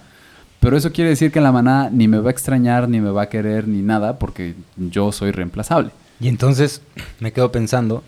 [0.60, 3.24] Pero eso quiere decir que la manada ni me va a extrañar, ni me va
[3.24, 5.92] a querer, ni nada, porque yo soy reemplazable.
[6.20, 6.82] Y entonces
[7.20, 8.04] me quedo pensando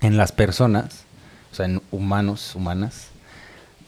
[0.00, 1.04] en las personas,
[1.52, 3.09] o sea, en humanos, humanas,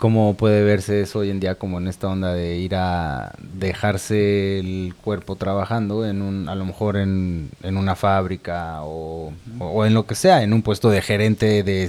[0.02, 4.58] cómo puede verse eso hoy en día como en esta onda de ir a dejarse
[4.58, 9.86] el cuerpo trabajando en un, a lo mejor en, en una fábrica o, o- o
[9.86, 11.88] en lo que sea, en un puesto de gerente de,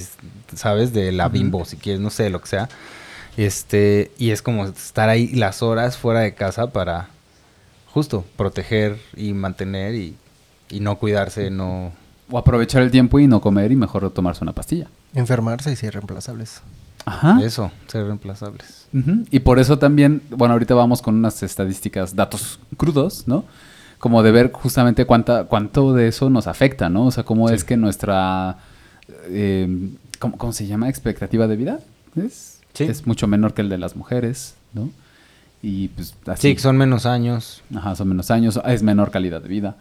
[0.55, 0.93] ¿sabes?
[0.93, 2.69] De la bimbo, si quieres, no sé, lo que sea.
[3.35, 7.07] Este, y es como estar ahí las horas fuera de casa para
[7.91, 10.15] justo proteger y mantener y,
[10.69, 11.91] y no cuidarse, no...
[12.29, 14.87] O aprovechar el tiempo y no comer y mejor tomarse una pastilla.
[15.15, 16.61] Enfermarse y ser reemplazables.
[17.05, 17.39] Ajá.
[17.43, 18.87] Eso, ser reemplazables.
[19.31, 23.43] Y por eso también, bueno, ahorita vamos con unas estadísticas, datos crudos, ¿no?
[23.97, 27.07] Como de ver justamente cuánta, cuánto de eso nos afecta, ¿no?
[27.07, 28.57] O sea, cómo es que nuestra,
[29.29, 29.89] eh,
[30.19, 30.89] ¿cómo, cómo se llama?
[30.89, 31.79] Expectativa de vida,
[32.15, 32.59] ¿es?
[32.73, 32.83] Sí.
[32.83, 34.89] Es mucho menor que el de las mujeres, ¿no?
[35.63, 36.53] Y pues así.
[36.53, 37.63] Sí, son menos años.
[37.73, 39.75] Ajá, son menos años, es menor calidad de vida.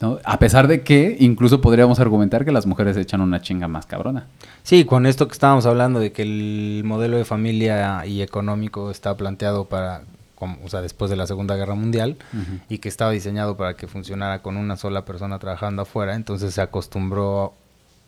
[0.00, 0.18] ¿No?
[0.24, 4.26] A pesar de que incluso podríamos argumentar que las mujeres echan una chinga más cabrona.
[4.62, 9.16] Sí, con esto que estábamos hablando de que el modelo de familia y económico está
[9.16, 10.02] planteado para,
[10.34, 12.16] como- o sea, después de la Segunda Guerra Mundial
[12.68, 16.60] y que estaba diseñado para que funcionara con una sola persona trabajando afuera, entonces se
[16.60, 17.54] acostumbró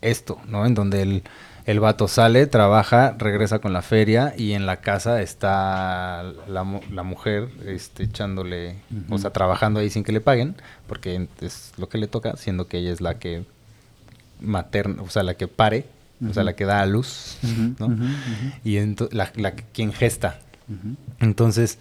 [0.03, 0.67] esto, ¿no?
[0.67, 1.23] En donde el,
[1.67, 7.03] el vato sale, trabaja, regresa con la feria y en la casa está la, la
[7.03, 8.77] mujer este, echándole,
[9.11, 10.55] o sea, trabajando ahí sin que le paguen,
[10.87, 13.45] porque es lo que le toca, siendo que ella es la que
[14.41, 15.87] materna, o sea, la que pare,
[16.29, 17.37] o sea, la que da a luz,
[17.79, 17.89] ¿no?
[18.65, 18.79] Y
[19.11, 20.39] la, la que- quien gesta.
[21.21, 21.79] Entonces,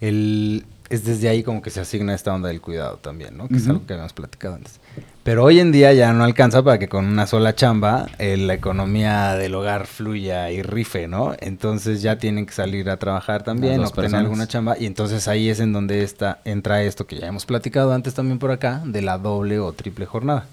[0.00, 3.48] el, es desde ahí como que se asigna esta onda del cuidado también, ¿no?
[3.48, 4.80] Que es algo que habíamos platicado antes.
[5.22, 8.54] Pero hoy en día ya no alcanza para que con una sola chamba eh, la
[8.54, 11.34] economía del hogar fluya y rife, ¿no?
[11.40, 14.20] Entonces ya tienen que salir a trabajar también, obtener personas.
[14.20, 14.78] alguna chamba.
[14.78, 18.38] Y entonces ahí es en donde está, entra esto que ya hemos platicado antes también
[18.38, 20.46] por acá, de la doble o triple jornada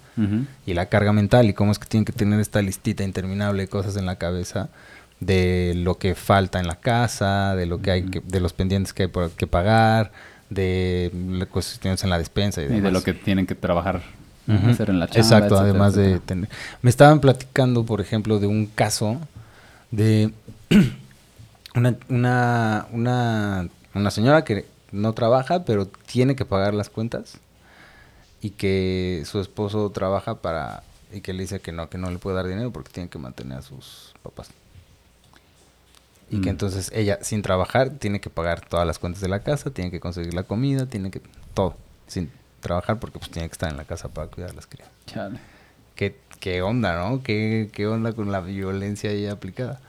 [0.65, 3.67] y la carga mental y cómo es que tienen que tener esta listita interminable de
[3.67, 4.69] cosas en la cabeza
[5.19, 8.93] de lo que falta en la casa, de lo que hay que, de los pendientes
[8.93, 10.11] que hay por que pagar,
[10.49, 12.93] de las cuestiones en la despensa y, Y de demás.
[12.93, 14.01] lo que tienen que trabajar,
[14.47, 14.69] Ujú.
[14.69, 15.19] hacer en la chamba.
[15.21, 16.49] Exacto, etcétera, además de tener.
[16.81, 19.19] Me estaban platicando, por ejemplo, de un caso
[19.91, 20.31] de
[21.75, 27.37] una, una, una, una señora que no trabaja, pero tiene que pagar las cuentas
[28.41, 32.17] y que su esposo trabaja para y que le dice que no, que no le
[32.17, 34.49] puede dar dinero porque tiene que mantener a sus papás.
[36.29, 36.49] Y que Mm.
[36.49, 39.99] entonces ella, sin trabajar, tiene que pagar todas las cuentas de la casa, tiene que
[39.99, 41.21] conseguir la comida, tiene que...
[41.53, 41.75] todo,
[42.07, 44.87] sin trabajar porque pues tiene que estar en la casa para cuidar a las crías.
[45.05, 45.37] Chale.
[45.95, 47.21] ¿Qué, qué onda, no?
[47.21, 49.79] ¿Qué, ¿Qué onda con la violencia ahí aplicada?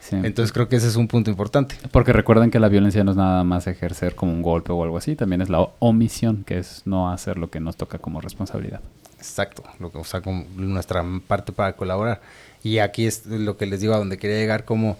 [0.00, 0.16] Sí.
[0.22, 1.76] Entonces creo que ese es un punto importante.
[1.90, 4.96] Porque recuerden que la violencia no es nada más ejercer como un golpe o algo
[4.96, 8.80] así, también es la omisión, que es no hacer lo que nos toca como responsabilidad.
[9.18, 12.20] Exacto, lo que, o sea, como nuestra parte para colaborar.
[12.62, 14.96] Y aquí es lo que les digo a donde quería llegar, como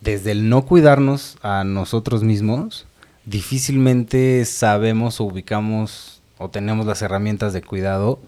[0.00, 2.86] desde el no cuidarnos a nosotros mismos,
[3.26, 8.18] difícilmente sabemos o ubicamos o tenemos las herramientas de cuidado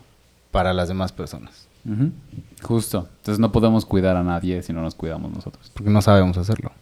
[0.51, 1.67] para las demás personas.
[2.63, 3.09] Justo.
[3.21, 5.71] Entonces no podemos cuidar a nadie si no nos cuidamos nosotros.
[5.75, 6.73] porque no sabemos hacerlo.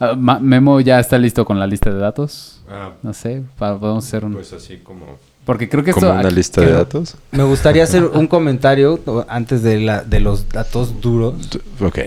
[0.00, 2.60] Ah, Memo ya está listo con la lista de datos.
[2.68, 4.32] Ah, No sé, podemos hacer un...
[4.34, 5.06] pues así como,
[5.44, 6.18] Porque creo que como esto...
[6.18, 7.16] una aquí- lista de datos.
[7.30, 11.34] Me gustaría hacer un comentario antes de, la, de los datos duros.
[11.80, 11.98] Ok,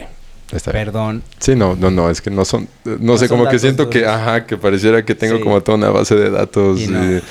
[0.52, 0.86] está bien.
[0.86, 3.90] Perdón, Sí, no, no, no, es que no son, no, sé, son como que siento
[3.90, 5.44] que, ajá, que pareciera que tengo Sí.
[5.44, 6.80] como toda una base de datos.
[6.80, 7.04] Y no.
[7.04, 7.22] eh,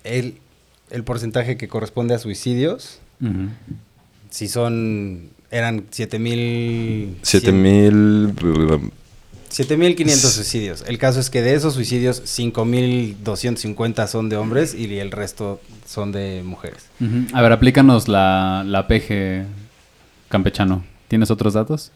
[0.04, 0.38] el,
[0.92, 3.50] el porcentaje que corresponde a suicidios, Ujú.
[4.36, 7.20] Si son, eran 7000...
[7.24, 8.92] 7.000...
[9.48, 10.84] 7500 suicidios.
[10.88, 16.12] El caso es que de esos suicidios, 5250 son de hombres y el resto son
[16.12, 16.88] de mujeres.
[17.34, 19.46] A ver, aplícanos la, la PG
[20.28, 20.84] campechano.
[21.08, 21.94] ¿Tienes otros datos?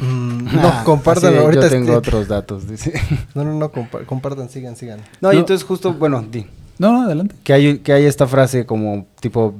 [0.00, 1.62] Mm, Ah, no, compartan así de, ahorita.
[1.62, 2.68] Yo tengo este- otros datos.
[2.68, 2.92] dice.
[3.36, 5.00] No, no, no, compa- compartan, sigan, sigan.
[5.20, 6.46] No, y entonces justo, bueno, di,
[6.78, 7.36] No, no, adelante.
[7.44, 9.54] que hay, que hay esta frase como tipo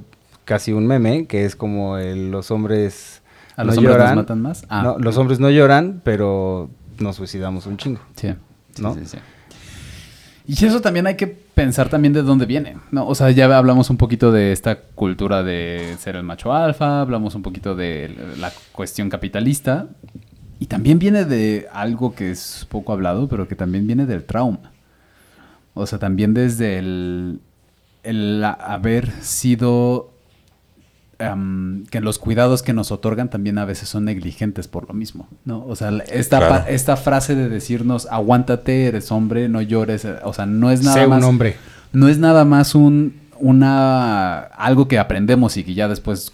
[0.48, 3.20] casi un meme, que es como el, los hombres
[3.54, 4.64] ¿A los hombres nos matan más?
[4.70, 4.82] Ah.
[4.82, 8.00] no, los hombres no lloran, pero nos suicidamos un chingo.
[8.16, 8.34] Sí.
[8.74, 8.94] sí, ¿No?
[8.94, 9.18] sí, sí.
[10.46, 13.06] Y eso también hay que pensar también de dónde viene, ¿no?
[13.06, 17.34] O sea, ya hablamos un poquito de esta cultura de ser el macho alfa, hablamos
[17.34, 19.88] un poquito de la cuestión capitalista,
[20.58, 24.72] y también viene de algo que es poco hablado, pero que también viene del trauma.
[25.74, 27.40] O sea, también desde el,
[28.02, 30.14] el haber sido...
[31.90, 35.64] que los cuidados que nos otorgan también a veces son negligentes por lo mismo, ¿no?
[35.66, 36.54] O sea, esta, Claro.
[36.64, 40.82] pa- esta frase de decirnos, aguántate, eres hombre, no llores, eh, o sea, no es
[40.84, 41.18] nada sé más...
[41.18, 41.56] un hombre.
[41.92, 46.32] No es nada más un, una, algo que aprendemos y que ya después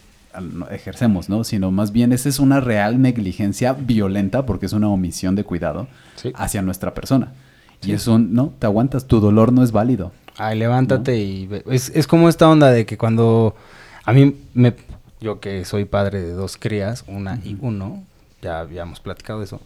[0.70, 1.44] ejercemos, ¿no?
[1.44, 5.86] Sino más bien esa es una real negligencia violenta porque es una omisión de cuidado
[6.16, 6.32] Sí.
[6.34, 7.32] hacia nuestra persona.
[7.82, 10.12] Y es un, no, te aguantas, tu dolor no es válido.
[10.38, 11.48] Ay, levántate y.
[11.70, 13.54] Es, es como esta onda de que cuando
[14.04, 14.74] a mí me
[15.20, 18.04] yo que soy padre de dos crías, una y uno,
[18.42, 19.60] ya habíamos platicado de eso.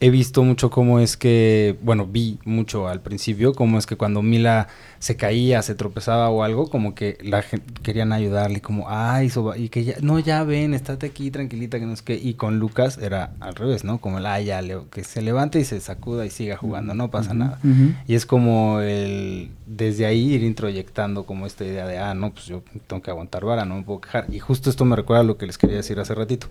[0.00, 4.22] He visto mucho cómo es que, bueno, vi mucho al principio cómo es que cuando
[4.22, 4.68] Mila
[5.00, 9.58] se caía, se tropezaba o algo, como que la gente querían ayudarle, como, ay, soba",
[9.58, 12.58] y que ya, no, ya ven, estate aquí tranquilita, que no es que, y con
[12.60, 13.98] Lucas era al revés, ¿no?
[13.98, 17.34] Como el, ay, ya, que se levante y se sacuda y siga jugando, no pasa
[17.34, 17.58] nada.
[18.06, 22.46] Y es como el, desde ahí ir introyectando como esta idea de, ah, no, pues
[22.46, 24.26] yo tengo que aguantar vara, no me puedo quejar.
[24.30, 26.46] Y justo esto me recuerda a lo que les quería decir hace ratito.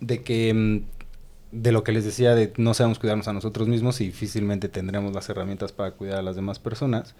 [0.00, 0.99] De que, mm,
[1.52, 5.12] de lo que les decía de no sabemos cuidarnos a nosotros mismos y difícilmente tendremos
[5.12, 7.14] las herramientas para cuidar a las demás personas.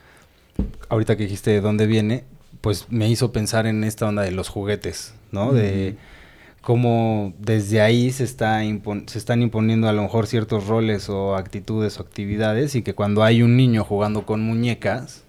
[0.88, 2.24] Ahorita que dijiste de dónde viene,
[2.60, 5.52] pues me hizo pensar en esta onda de los juguetes, ¿no?
[5.52, 5.96] De
[6.60, 8.60] cómo desde ahí se, está
[9.06, 13.24] se están imponiendo a lo mejor ciertos roles o actitudes o actividades y que cuando
[13.24, 15.24] hay un niño jugando con muñecas,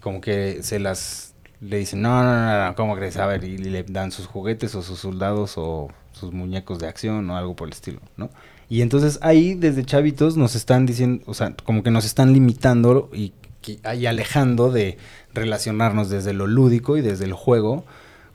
[0.00, 3.16] como que se las le dicen, no, no, no, no, ¿cómo crees?
[3.16, 7.28] A ver, y le dan sus juguetes o sus soldados o sus muñecos de acción
[7.28, 8.30] o algo por el estilo, ¿no?
[8.68, 13.10] Y entonces ahí desde chavitos nos están diciendo, o sea, como que nos están limitando
[13.12, 13.32] y,
[13.66, 14.96] y alejando de
[15.34, 17.84] relacionarnos desde lo lúdico y desde el juego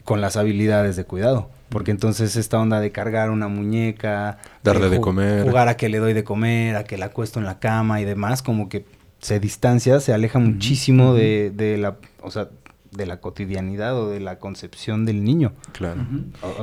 [0.03, 1.49] con las habilidades de cuidado.
[1.69, 5.43] Porque entonces esta onda de cargar una muñeca, Darle de comer.
[5.43, 8.05] jugar a que le doy de comer, a que la acuesto en la cama y
[8.05, 8.85] demás, como que
[9.19, 12.49] se distancia, se aleja muchísimo de, de la, o sea,
[12.91, 15.53] de la cotidianidad o de la concepción del niño.
[15.73, 16.01] Claro.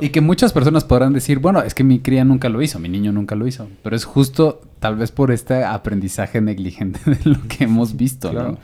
[0.01, 2.89] Y que muchas personas podrán decir, bueno, es que mi cría nunca lo hizo, mi
[2.89, 3.69] niño nunca lo hizo.
[3.83, 8.53] Pero es justo tal vez por este aprendizaje negligente de lo que hemos visto, Claro.
[8.53, 8.59] ¿no?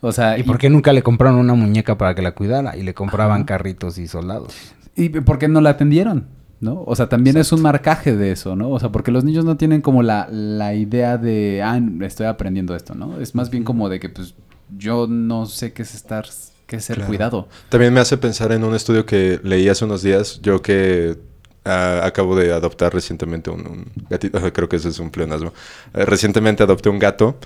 [0.00, 2.76] O sea, ¿Y por qué nunca le compraron una muñeca para que la cuidara?
[2.76, 4.54] Y le compraban carritos y soldados.
[4.94, 6.26] ¿Y por qué no la atendieron?
[6.60, 6.82] ¿No?
[6.86, 8.70] O sea, también es un marcaje de eso, ¿no?
[8.70, 12.74] O sea, porque los niños no tienen como la, la idea de, ah, estoy aprendiendo
[12.74, 13.20] esto, ¿no?
[13.20, 14.34] Es más bien como de que, pues,
[14.76, 16.26] yo no sé qué es estar,
[16.68, 17.08] qué es ser Claro.
[17.08, 17.48] cuidado.
[17.70, 21.16] También me hace pensar en un estudio que leí hace unos días, yo que
[21.64, 25.52] ah, acabo de adoptar recientemente un, un gatito, creo que ese es un pleonasmo.
[25.94, 27.36] Eh, recientemente adopté un gato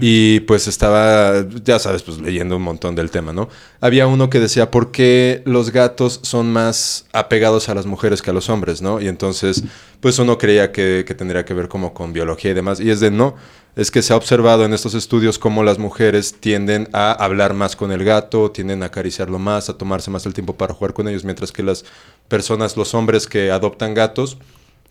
[0.00, 3.48] y pues estaba, ya sabes, pues leyendo un montón del tema, ¿no?
[3.80, 8.30] Había uno que decía, ¿por qué los gatos son más apegados a las mujeres que
[8.30, 9.00] a los hombres, ¿no?
[9.00, 9.64] Y entonces,
[10.00, 12.78] pues uno creía que, que tendría que ver como con biología y demás.
[12.80, 13.34] Y es de, no,
[13.80, 17.76] es que se ha observado en estos estudios cómo las mujeres tienden a hablar más
[17.76, 21.08] con el gato, tienden a acariciarlo más, a tomarse más el tiempo para jugar con
[21.08, 21.86] ellos, mientras que las
[22.28, 24.36] personas, los hombres que adoptan gatos,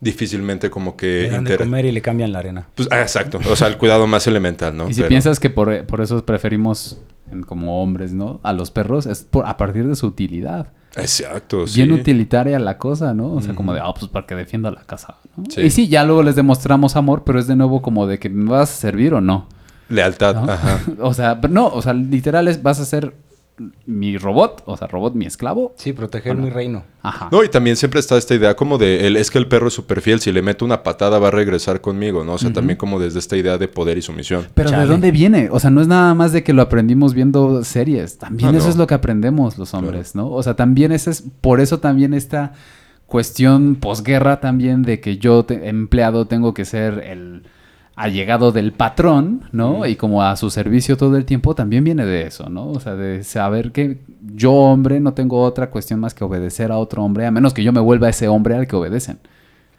[0.01, 1.21] difícilmente como que...
[1.21, 2.67] Le dan de comer y le cambian la arena.
[2.73, 4.89] Pues, ah, exacto, o sea, el cuidado más elemental, ¿no?
[4.89, 6.99] Y si Pero- piensas que por, por eso preferimos
[7.45, 8.39] como hombres, ¿no?
[8.41, 10.73] A los perros, es por, a partir de su utilidad.
[10.95, 11.81] Exacto, sí.
[11.83, 13.33] Bien utilitaria la cosa, ¿no?
[13.33, 15.43] O sea, como de, ah, pues para que defienda la casa, ¿no?
[15.49, 15.61] Sí.
[15.61, 18.49] Y sí, ya luego les demostramos amor, pero es de nuevo como de que me
[18.49, 19.47] vas a servir o no.
[19.89, 20.51] Lealtad, ¿no?
[20.51, 20.79] ajá.
[20.99, 23.13] o sea, pero no, o sea, literal es, vas a ser
[23.85, 25.73] mi robot, o sea, robot mi esclavo.
[25.77, 26.47] Sí, proteger Bueno.
[26.47, 26.83] mi reino.
[27.01, 27.29] Ajá.
[27.31, 29.73] No, y también siempre está esta idea como de, el, es que el perro es
[29.73, 32.33] súper fiel, si le meto una patada va a regresar conmigo, ¿no?
[32.33, 34.47] O sea, también como desde esta idea de poder y sumisión.
[34.53, 35.49] Pero ¿de dónde viene?
[35.51, 38.17] O sea, no es nada más de que lo aprendimos viendo series.
[38.17, 38.71] También Ah, eso no.
[38.71, 40.29] es lo que aprendemos los hombres, ¿no?
[40.29, 41.23] O sea, también ese es...
[41.41, 42.53] Por eso también esta
[43.05, 47.43] cuestión posguerra también de que yo, te- empleado, tengo que ser el
[47.99, 49.85] allegado del patrón, ¿no?
[49.85, 52.69] Y como a su servicio todo el tiempo, también viene de eso, ¿no?
[52.69, 53.99] O sea, de saber que
[54.33, 57.63] yo, hombre, no tengo otra cuestión más que obedecer a otro hombre, a menos que
[57.63, 59.19] yo me vuelva ese hombre al que obedecen.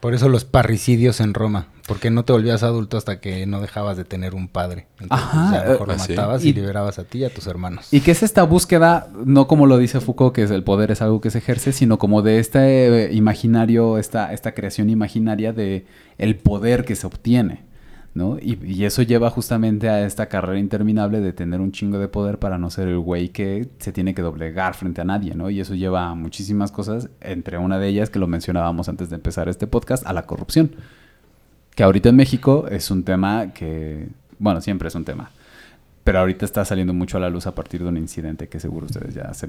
[0.00, 1.66] Por eso los parricidios en Roma.
[1.86, 4.86] Porque no te volvías adulto hasta que no dejabas de tener un padre.
[5.00, 6.12] Entonces, Ajá, ya mejor eh, lo ah, sí.
[6.12, 7.88] matabas y, Y- liberabas a ti y a tus hermanos.
[7.92, 11.02] Y que es esta búsqueda, no como lo dice Foucault, que es el poder es
[11.02, 15.84] algo que se ejerce, sino como de este eh, imaginario, esta, esta creación imaginaria de
[16.16, 17.62] el poder que se obtiene,
[18.14, 18.38] ¿no?
[18.40, 22.58] Y, eso lleva justamente a esta carrera interminable de tener un chingo de poder para
[22.58, 25.50] no ser el güey que se tiene que doblegar frente a nadie, ¿no?
[25.50, 29.16] Y eso lleva a muchísimas cosas, entre una de ellas, que lo mencionábamos antes de
[29.16, 30.72] empezar este podcast, a la corrupción.
[31.74, 34.08] Que ahorita en México es un tema que,
[34.38, 35.30] bueno, siempre es un tema.
[36.02, 38.86] Pero ahorita está saliendo mucho a la luz a partir de un incidente que seguro
[38.86, 39.48] ustedes ya se...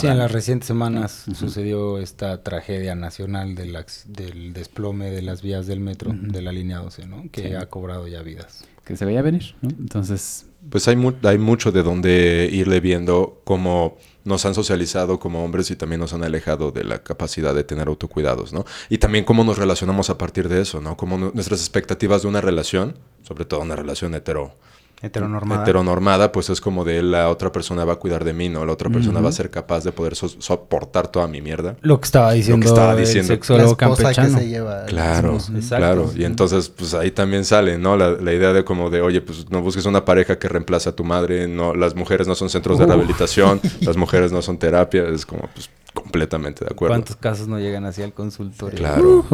[0.00, 5.80] Sí, en las recientes semanas sucedió esta tragedia nacional del, desplome de las vías del
[5.80, 7.24] metro de la línea 12, ¿no?
[7.30, 7.54] Que Sí.
[7.54, 8.64] ha cobrado ya vidas.
[8.84, 9.68] que se veía venir, ¿no?
[9.68, 15.44] Entonces, Pues hay, mu- hay mucho de donde irle viendo cómo nos han socializado como
[15.44, 18.64] hombres y también nos han alejado de la capacidad de tener autocuidados, ¿no?
[18.88, 20.96] Y también cómo nos relacionamos a partir de eso, ¿no?
[20.96, 24.54] Cómo nu- nuestras expectativas de una relación, sobre todo una relación hetero,
[25.00, 25.62] Heteronormada.
[25.62, 28.64] heteronormada, pues es como de la otra persona va a cuidar de mí, ¿no?
[28.66, 31.76] La otra persona va a ser capaz de poder so- soportar toda mi mierda.
[31.82, 33.28] Lo que estaba diciendo, estaba el diciendo.
[33.28, 34.36] La sexólogo esposa campechano.
[34.38, 34.84] que se lleva.
[34.86, 35.76] Claro, Exacto.
[35.76, 36.10] claro.
[36.16, 37.96] Y entonces, pues ahí también sale, ¿no?
[37.96, 40.92] La, la idea de como de, oye, pues no busques una pareja que reemplace a
[40.96, 45.04] tu madre, no, las mujeres no son centros de rehabilitación, las mujeres no son terapia,
[45.08, 46.94] es como, pues, completamente de acuerdo.
[46.94, 48.76] ¿Cuántos casos no llegan así al consultorio?
[48.78, 49.24] Claro.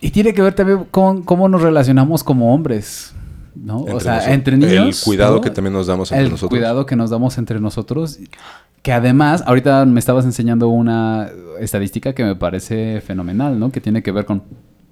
[0.00, 3.14] Y tiene que ver también con cómo nos relacionamos como hombres,
[3.54, 3.82] ¿no?
[3.82, 4.34] o sea, nosotros.
[4.34, 5.00] entre niños.
[5.00, 5.40] El cuidado ¿no?
[5.40, 6.50] que también nos damos entre el nosotros.
[6.50, 8.18] cuidado que nos damos entre nosotros.
[8.82, 13.72] Que además, ahorita me estabas enseñando una estadística que me parece fenomenal, ¿no?
[13.72, 14.42] Que tiene que ver con,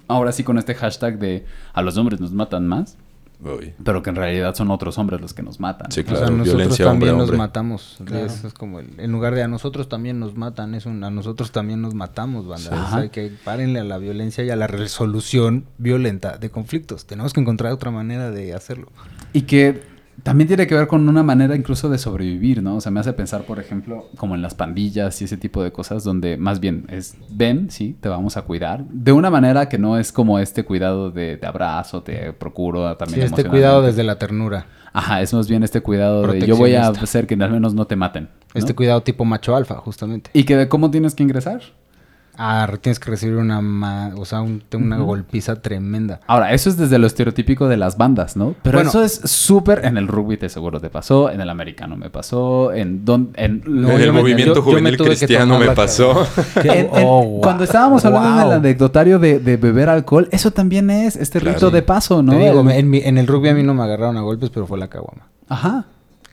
[0.09, 1.45] ahora sí, con este hashtag de
[1.75, 2.97] a los hombres nos matan más,
[3.45, 3.75] Uy.
[3.85, 5.91] pero que en realidad son otros hombres los que nos matan.
[5.91, 6.19] Sí, O claro.
[6.21, 7.39] sea, nosotros violencia también hombre nos hombre.
[7.39, 7.97] matamos.
[8.05, 8.27] Claro.
[8.27, 11.11] Eso es como, el- en lugar de a nosotros también nos matan, es un a
[11.11, 12.71] nosotros también nos matamos, banda.
[12.71, 12.77] Sí.
[12.95, 17.07] O sea, que párenle a la violencia y a la resolución violenta de conflictos.
[17.07, 18.89] Tenemos que encontrar otra manera de hacerlo.
[19.33, 19.83] Y que
[20.23, 22.77] también tiene que ver con una manera incluso de sobrevivir, ¿no?
[22.77, 25.73] O sea, me hace pensar, por ejemplo, como en las pandillas y ese tipo de
[25.73, 29.79] cosas, donde más bien es, ven, sí, te vamos a cuidar, de una manera que
[29.79, 34.05] no es como este cuidado de, de abrazo, te procuro también Sí, este cuidado desde
[34.05, 34.67] la ternura.
[34.93, 37.87] Ajá, es más bien este cuidado de yo voy a hacer que al menos no
[37.87, 38.25] te maten.
[38.25, 38.59] ¿no?
[38.59, 40.31] Este cuidado tipo macho alfa, justamente.
[40.35, 41.63] Y que de cómo tienes que ingresar.
[42.45, 46.19] Ah, tienes que recibir una, ma- o sea, un- una golpiza tremenda.
[46.27, 48.57] Ahora, eso es desde lo estereotípico de las bandas, ¿no?
[48.65, 48.91] Pero Bueno.
[48.91, 49.85] eso es súper...
[49.85, 53.05] En el rugby te seguro te pasó, en el americano me pasó, en...
[53.05, 56.27] Don, en No, en yo el me- movimiento yo- yo me juvenil cristiano me pasó.
[56.65, 57.41] En- en- Oh, wow.
[57.43, 58.49] Cuando estábamos hablando Wow.
[58.51, 61.55] del anecdotario de, de beber alcohol, eso también es este Claro.
[61.55, 62.33] rito de paso, ¿no?
[62.33, 64.21] Te digo, El- me- en, mi- en el rugby a mí no me agarraron a
[64.23, 65.29] golpes, pero fue la caguama.
[65.49, 65.85] Ajá.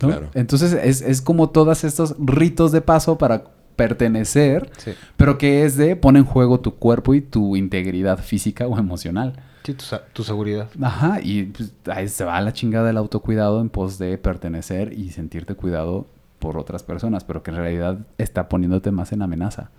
[0.02, 0.08] ¿no?
[0.08, 0.30] Claro.
[0.34, 3.44] Entonces es, es como todos estos ritos de paso para
[3.80, 4.92] pertenecer, Sí.
[5.16, 9.42] pero que es de pone en juego tu cuerpo y tu integridad física o emocional.
[9.64, 9.76] Sí,
[10.14, 10.68] tu, seguridad.
[10.82, 15.12] Ajá, y pues, ahí se va la chingada del autocuidado en pos de pertenecer y
[15.12, 16.08] sentirte cuidado
[16.40, 19.70] por otras personas, pero que en realidad está poniéndote más en amenaza.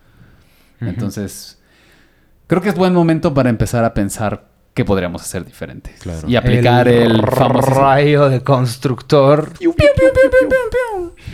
[0.80, 1.60] Entonces,
[2.46, 5.94] creo que es buen momento para empezar a pensar qué podríamos hacer diferente.
[5.98, 6.26] Claro.
[6.26, 7.70] Y aplicar el, famoso...
[7.70, 9.52] rayo de constructor.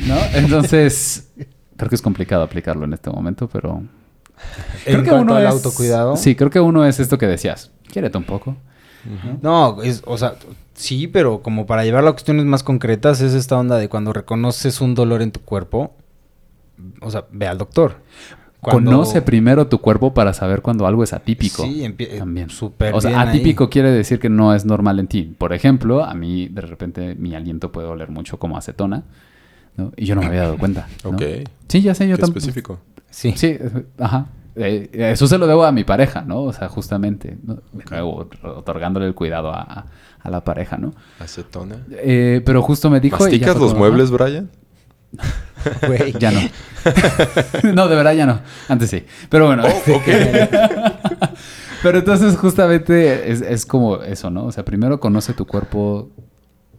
[0.07, 0.17] ¿no?
[0.35, 1.31] Entonces,
[1.77, 3.83] creo que es complicado aplicarlo en este momento, pero...
[4.85, 6.17] En cuanto al autocuidado.
[6.17, 7.71] Sí, creo que uno es esto que decías.
[7.91, 8.57] Quiérete un poco.
[9.41, 10.35] No, es, o sea,
[10.75, 14.81] sí, pero como para llevarlo a cuestiones más concretas, es esta onda de cuando reconoces
[14.81, 15.95] un dolor en tu cuerpo,
[17.01, 17.97] o sea, ve al doctor.
[18.61, 21.63] cuando- Conoce primero tu cuerpo para saber cuando algo es atípico.
[21.63, 22.51] Sí, eh, también.
[22.51, 23.29] súper O sea, bien ahí.
[23.29, 25.23] atípico quiere decir que no es normal en ti.
[25.39, 29.05] Por ejemplo, a mí de repente mi aliento puede oler mucho como acetona,
[29.77, 29.93] ¿no?
[29.97, 30.89] Y yo no me había dado cuenta.
[31.05, 31.11] ¿no?
[31.11, 31.23] Ok.
[31.69, 32.39] Sí, ya sé, yo tampoco.
[32.39, 32.81] específico.
[33.11, 33.33] Sí.
[33.37, 33.57] Sí,
[33.99, 34.27] ajá.
[34.57, 36.43] Eh, eso se lo debo a mi pareja, ¿no?
[36.43, 37.37] O sea, justamente,
[38.43, 39.87] otorgándole el cuidado a,
[40.23, 40.95] a la pareja, ¿no?
[41.21, 41.77] Acetona.
[41.91, 43.17] Eh, pero justo me dijo...
[43.17, 44.51] y ya ¿Masticas los como, muebles, "Ah, Brian?
[45.87, 46.13] Güey.
[46.19, 46.41] Ya no.
[47.75, 48.41] no, de verdad ya no.
[48.69, 49.05] Antes sí.
[49.29, 49.65] Pero bueno.
[51.83, 54.47] Pero entonces justamente es, es como eso, ¿no?
[54.47, 56.11] O sea, primero conoce tu cuerpo,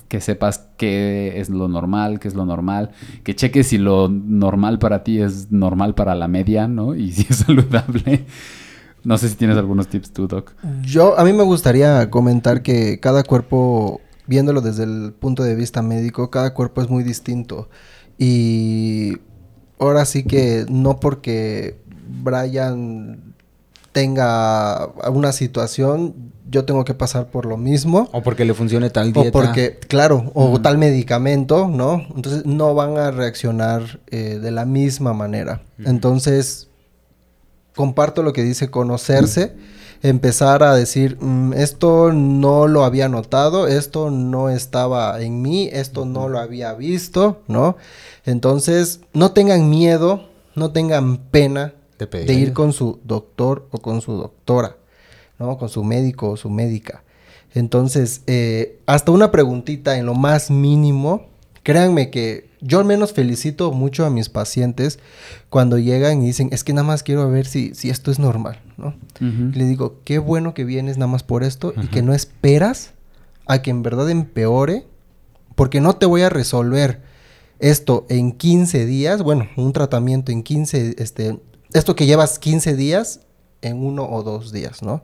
[0.08, 2.92] que sepas qué es lo normal, qué es lo normal,
[3.24, 6.96] que cheques si lo normal para ti es normal para la media, ¿no?
[7.08, 8.26] Y si es saludable.
[9.04, 10.54] No sé si tienes algunos tips tú, Doc.
[10.82, 15.82] Yo, a mí me gustaría comentar que cada cuerpo, viéndolo desde el punto de vista
[15.82, 17.70] médico, cada cuerpo es muy distinto.
[18.18, 19.18] Y
[19.80, 21.80] ahora sí que no porque
[22.24, 23.34] Brian
[23.92, 28.10] tenga una situación, yo tengo que pasar por lo mismo.
[28.12, 29.30] O porque le funcione tal dieta.
[29.30, 32.06] O porque, claro, o tal medicamento, ¿no?
[32.16, 35.62] Entonces no van a reaccionar eh, de la misma manera.
[35.84, 36.70] Entonces,
[37.76, 39.54] comparto lo que dice conocerse,
[40.02, 46.06] empezar a decir, "Mm, esto no lo había notado, esto no estaba en mí, esto
[46.06, 47.78] no lo había visto, ¿no?
[48.26, 51.74] Entonces, no tengan miedo, no tengan pena
[52.28, 54.77] De ir con su doctor o con su doctora,
[55.40, 55.58] ¿no?
[55.58, 57.04] Con su médico o su médica.
[57.54, 61.28] Entonces, eh, hasta una preguntita en lo más mínimo,
[61.64, 65.00] créanme que yo al menos felicito mucho a mis pacientes
[65.50, 68.62] cuando llegan y dicen, es que nada más quiero ver si, si esto es normal,
[68.78, 68.96] ¿no?
[69.20, 72.94] Le digo, qué bueno que vienes nada más por esto y que no esperas
[73.46, 74.86] a que en verdad empeore,
[75.56, 77.02] porque no te voy a resolver
[77.60, 81.40] esto en 15 días, bueno, un tratamiento en 15, este,
[81.74, 83.22] esto que llevas 15 días
[83.62, 85.04] en uno o dos días, ¿no?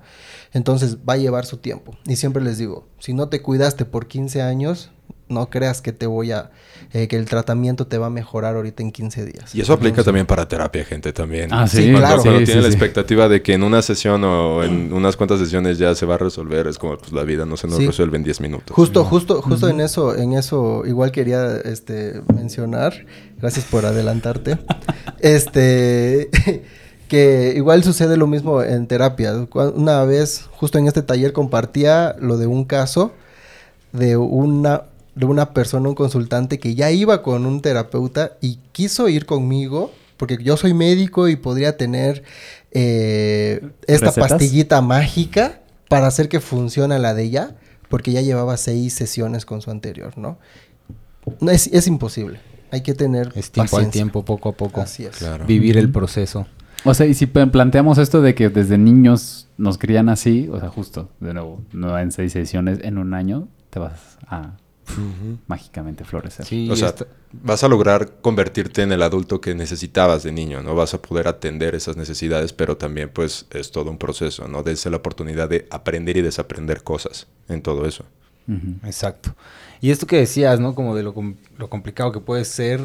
[0.54, 1.98] Entonces va a llevar su tiempo.
[2.06, 4.92] Y siempre les digo, si no te cuidaste por 15 años,
[5.30, 6.52] no creas que te voy a,
[6.92, 9.56] eh, que el tratamiento te va a mejorar ahorita en 15 días.
[9.56, 11.50] Y eso aplica también para terapia, gente, también.
[11.52, 12.22] Ah, sí, Sí, Cuando, claro.
[12.22, 12.76] cuando Sí, tiene sí, la sí.
[12.76, 16.18] expectativa de que en una sesión o en unas cuantas sesiones ya se va a
[16.20, 17.88] resolver, es como, pues la vida no se nos Sí.
[17.88, 18.76] resuelve en 10 minutos.
[18.76, 22.94] Justo, justo, justo en eso, en eso igual quería este mencionar,
[23.40, 24.60] gracias por adelantarte.
[25.20, 26.30] Este
[27.14, 29.34] que igual sucede lo mismo en terapia.
[29.76, 33.12] Una vez, justo en este taller compartía lo de un caso
[33.92, 39.10] de una de una persona, un consultante que ya iba con un terapeuta y quiso
[39.10, 42.24] ir conmigo porque yo soy médico y podría tener
[42.72, 44.30] eh, esta ¿Recetas?
[44.30, 45.60] pastillita mágica
[45.90, 47.56] para hacer que funcione la de ella,
[47.90, 50.40] porque ya llevaba seis sesiones con su anterior, ¿no?
[51.40, 52.40] No es, es imposible.
[52.72, 53.92] Hay que tener Es tiempo al paciencia.
[53.92, 54.82] tiempo, poco a poco.
[54.82, 55.18] Así es.
[55.18, 55.46] Claro.
[55.46, 56.48] Vivir el proceso.
[56.86, 60.70] O sea, y si planteamos esto de que desde niños nos crían así, o sea,
[60.70, 64.52] justo, de nuevo, no en seis sesiones, en un año te vas a
[65.48, 66.46] mágicamente florecer.
[66.46, 70.62] Sí, O sea, está- vas a lograr convertirte en el adulto que necesitabas de niño,
[70.62, 70.76] ¿no?
[70.76, 74.62] Vas a poder atender esas necesidades, pero también pues es todo un proceso, ¿no?
[74.62, 78.04] Desde la oportunidad de aprender y desaprender cosas en todo eso.
[78.84, 79.34] Exacto.
[79.80, 80.76] Y esto que decías, ¿no?
[80.76, 82.82] Como de lo, com- lo complicado que puede ser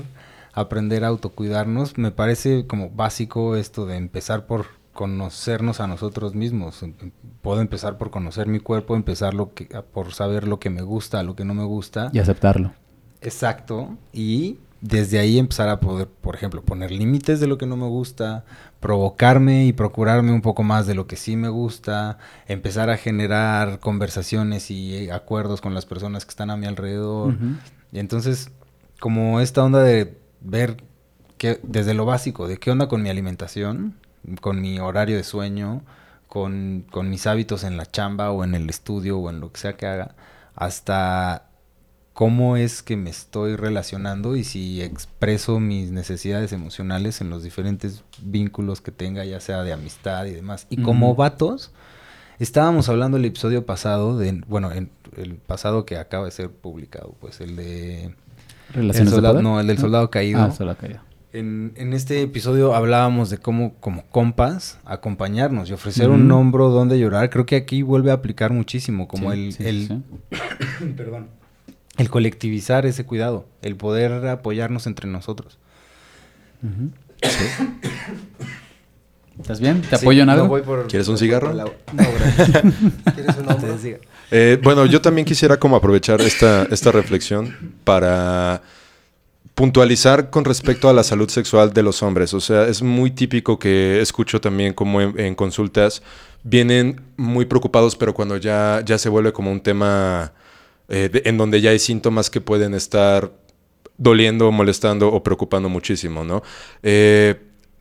[0.52, 6.82] aprender a autocuidarnos, me parece como básico esto de empezar por conocernos a nosotros mismos.
[6.82, 10.70] Em- em- Puedo empezar por conocer mi cuerpo, empezar lo que, por saber lo que
[10.70, 12.10] me gusta, lo que no me gusta.
[12.12, 12.72] Y aceptarlo.
[13.20, 13.96] Exacto.
[14.12, 17.86] Y desde ahí empezar a poder, por ejemplo, poner límites de lo que no me
[17.86, 18.44] gusta,
[18.80, 23.80] provocarme y procurarme un poco más de lo que sí me gusta, empezar a generar
[23.80, 27.36] conversaciones y eh, acuerdos con las personas que están a mi alrededor.
[27.92, 28.50] Y entonces,
[29.00, 30.82] como esta onda de ver
[31.36, 33.96] que, desde lo básico, de qué onda con mi alimentación,
[34.40, 35.82] con mi horario de sueño,
[36.26, 39.60] con, con mis hábitos en la chamba o en el estudio o en lo que
[39.60, 40.14] sea que haga,
[40.54, 41.44] hasta
[42.12, 48.02] cómo es que me estoy relacionando y si expreso mis necesidades emocionales en los diferentes
[48.20, 50.66] vínculos que tenga, ya sea de amistad y demás.
[50.68, 51.16] Y como Ujú.
[51.16, 51.70] vatos,
[52.40, 57.14] estábamos hablando el episodio pasado, de, bueno, en el pasado que acaba de ser publicado,
[57.20, 58.14] pues el de...
[58.74, 59.44] El ¿Relaciones de soldado, poder?
[59.44, 60.40] no, el del soldado caído.
[60.42, 61.00] Ah, soldado caído.
[61.32, 66.98] En, en este episodio hablábamos de cómo, como compas, acompañarnos y ofrecer un hombro donde
[66.98, 67.28] llorar.
[67.30, 70.02] Creo que aquí vuelve a aplicar muchísimo, como Sí, el, sí, el, sí.
[70.96, 71.28] perdón,
[71.98, 75.58] el colectivizar ese cuidado, el poder apoyarnos entre nosotros.
[79.38, 79.82] ¿Estás bien?
[79.82, 80.60] ¿Te apoyo en algo?
[80.88, 81.52] ¿Quieres un cigarro?
[81.54, 82.50] No, gracias.
[83.14, 84.00] ¿Quieres un hombro?
[84.30, 88.62] Eh, bueno, yo también quisiera como aprovechar esta, esta reflexión para
[89.54, 92.32] puntualizar con respecto a la salud sexual de los hombres.
[92.34, 96.02] O sea, es muy típico que escucho también como en, consultas
[96.44, 100.32] vienen muy preocupados, pero cuando ya, ya se vuelve como un tema
[100.88, 103.32] eh, en donde ya hay síntomas que pueden estar
[103.96, 106.42] doliendo, molestando o preocupando muchísimo, ¿no?
[106.84, 107.34] Eh,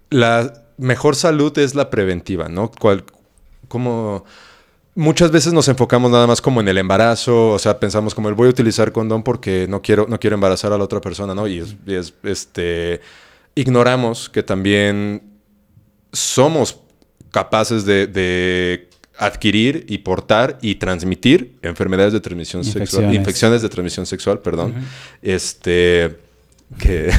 [0.09, 2.71] la mejor salud es la preventiva, ¿no?
[2.71, 3.03] Cual-
[3.67, 4.25] como
[4.97, 8.35] muchas veces nos enfocamos nada más como en el embarazo, o sea, pensamos como el
[8.35, 11.47] voy a utilizar condón porque no quiero, no quiero embarazar a la otra persona, ¿no?
[11.47, 12.99] Y es, y es, este,
[13.55, 15.21] ignoramos que también
[16.11, 16.79] somos
[17.31, 23.15] capaces de, de adquirir y portar y transmitir enfermedades de transmisión sexual, Infecciones.
[23.15, 24.73] infecciones de transmisión sexual, perdón.
[25.21, 26.17] Este
[26.79, 27.09] que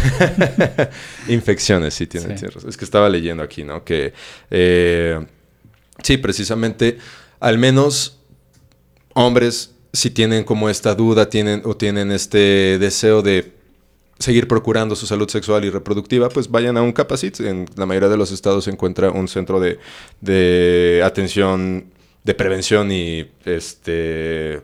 [1.29, 2.47] infecciones, sí, tiene, Sí.
[2.67, 3.83] Es que estaba leyendo aquí, ¿no?
[3.85, 4.13] Que
[4.51, 5.25] eh,
[6.03, 6.99] sí, precisamente,
[7.41, 8.19] al menos
[9.15, 13.53] hombres si tienen como esta duda, tienen o tienen este deseo de
[14.19, 17.41] seguir procurando su salud sexual y reproductiva, pues vayan a un Capacit.
[17.41, 19.79] En la mayoría de los estados se encuentra un centro de,
[20.21, 21.93] de atención,
[22.25, 24.63] de prevención y este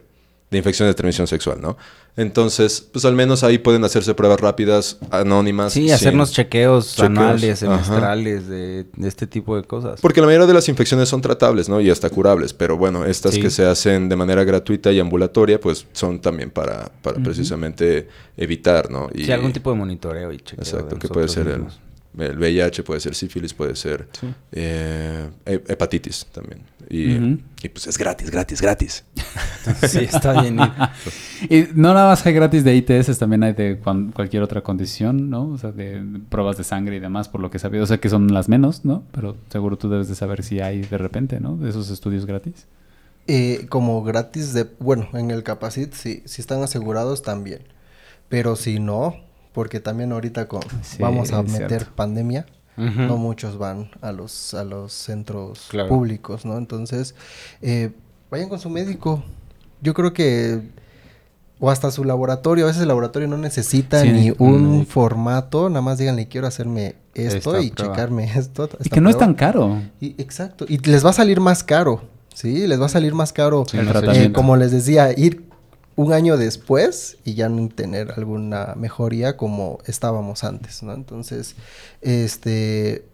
[0.54, 1.76] de infección de transmisión sexual, ¿no?
[2.16, 5.72] Entonces, pues al menos ahí pueden hacerse pruebas rápidas, anónimas.
[5.72, 10.00] Sí, hacernos chequeos, Chequeos, anuales, semestrales, de, de este tipo de cosas.
[10.00, 11.80] Porque la mayoría de las infecciones son tratables, ¿no?
[11.80, 12.52] Y hasta curables.
[12.54, 13.40] Pero bueno, estas Sí.
[13.40, 18.90] que se hacen de manera gratuita y ambulatoria, pues son también para, para precisamente evitar,
[18.90, 19.08] ¿no?
[19.12, 20.58] Y, Sí, algún tipo de monitoreo y chequeo.
[20.62, 21.64] Exacto, que puede ser el,
[22.22, 24.06] el VIH, puede ser sífilis, puede ser
[24.52, 26.60] eh, he- hepatitis también.
[26.90, 29.04] Y, pues es gratis, gratis, gratis.
[29.88, 30.58] Sí, está bien.
[31.50, 35.48] Y no nada más hay gratis de ITS, también hay de cualquier otra condición, ¿no?
[35.48, 37.84] O sea, de, pruebas de sangre y demás, por lo que he sabido.
[37.84, 39.02] O sea, que son las menos, ¿no?
[39.12, 41.56] Pero seguro tú debes de saber si hay de repente, ¿no?
[41.56, 42.66] De esos estudios gratis.
[43.26, 47.62] Eh, como gratis de, bueno, en el Capacit sí, si están asegurados también.
[48.28, 49.16] Pero si no,
[49.52, 51.94] porque también ahorita con, Sí, vamos a meter cierto.
[51.94, 52.46] pandemia,
[52.76, 55.88] No muchos van a los, a los centros Claro.
[55.88, 56.56] públicos, ¿no?
[56.58, 57.14] Entonces,
[57.62, 57.90] eh,
[58.30, 59.22] vayan con su médico.
[59.80, 60.60] Yo creo que,
[61.60, 65.82] o hasta su laboratorio, a veces el laboratorio no necesita Sí, ni un formato, nada
[65.82, 67.92] más díganle quiero hacerme esto Esta y prueba.
[67.94, 68.68] checarme esto.
[68.82, 69.26] Y que no es prueba".
[69.32, 69.82] tan caro.
[70.00, 70.64] Y, exacto.
[70.68, 72.02] Y les va a salir más caro.
[72.34, 73.64] Sí, les va a salir más caro.
[73.70, 73.78] Sí.
[73.78, 75.44] Eh, como les decía, ir
[75.96, 80.92] un año después y ya no tener alguna mejoría como estábamos antes, ¿no?
[80.92, 81.56] Entonces,
[82.00, 83.04] este.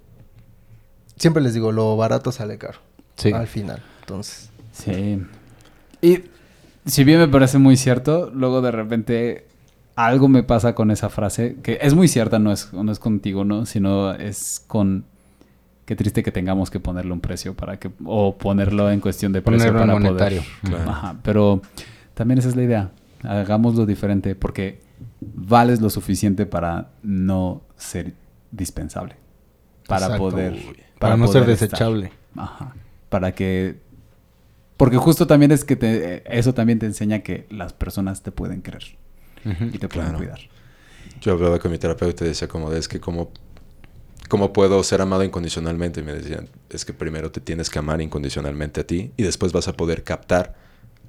[1.16, 2.78] Siempre les digo, lo barato sale caro.
[3.16, 3.32] Sí.
[3.32, 3.82] Al final.
[4.00, 4.50] Entonces.
[4.72, 5.22] Sí.
[6.00, 6.24] Y
[6.86, 9.46] si bien me parece muy cierto, luego de repente
[9.96, 13.44] algo me pasa con esa frase, que es muy cierta, no es, no es contigo,
[13.44, 13.66] ¿no?
[13.66, 15.04] Sino es con...
[15.84, 17.90] Qué triste que tengamos que ponerle un precio para que...
[18.04, 20.42] O ponerlo en cuestión de precio Ponerlo para monetario.
[20.62, 20.76] poder...
[20.76, 20.90] Claro.
[20.90, 21.62] Ajá, pero
[22.20, 22.90] también esa es la idea.
[23.22, 24.82] Hagámoslo diferente porque
[25.22, 28.12] vales lo suficiente para no ser
[28.50, 29.16] dispensable.
[29.88, 30.28] Para Exacto.
[30.28, 30.54] poder...
[30.98, 31.48] Para no ser estar.
[31.48, 32.12] desechable.
[32.36, 32.74] Ajá.
[33.08, 33.78] Para que.
[34.76, 38.60] Porque justo también es que te, eso también te enseña que las personas te pueden
[38.60, 38.82] querer
[39.72, 40.18] y te pueden Claro.
[40.18, 40.40] cuidar.
[41.22, 43.30] Yo hablaba con mi terapeuta y decía como de, es que como
[44.28, 46.00] ¿Cómo puedo ser amado incondicionalmente?
[46.00, 49.52] Y me decían, es que primero te tienes que amar incondicionalmente a ti y después
[49.52, 50.54] vas a poder captar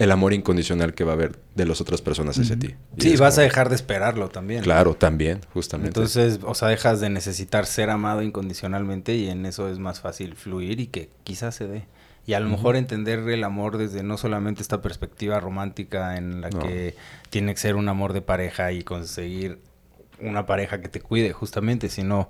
[0.02, 2.74] el amor incondicional que va a haber de las otras personas hacia ti.
[2.97, 4.64] Y Sí, vas a dejar de esperarlo también.
[4.64, 5.89] Claro, también, justamente.
[5.89, 10.36] Entonces, o sea, dejas de necesitar ser amado incondicionalmente y en eso es más fácil
[10.36, 11.86] fluir y que quizás se dé.
[12.26, 16.49] Y a lo mejor entender el amor desde no solamente esta perspectiva romántica en la
[16.49, 16.60] No.
[16.60, 16.95] que
[17.30, 19.60] tiene que ser un amor de pareja y conseguir
[20.20, 22.28] una pareja que te cuide justamente, sino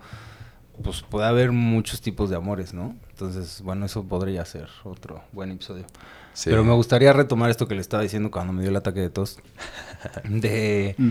[0.82, 2.96] pues puede haber muchos tipos de amores, ¿no?
[3.12, 5.86] Entonces, bueno, eso podría ser otro buen episodio.
[6.34, 6.50] Sí.
[6.50, 9.10] Pero me gustaría retomar esto que le estaba diciendo cuando me dio el ataque de
[9.10, 9.40] tos.
[10.24, 11.10] De, Mm.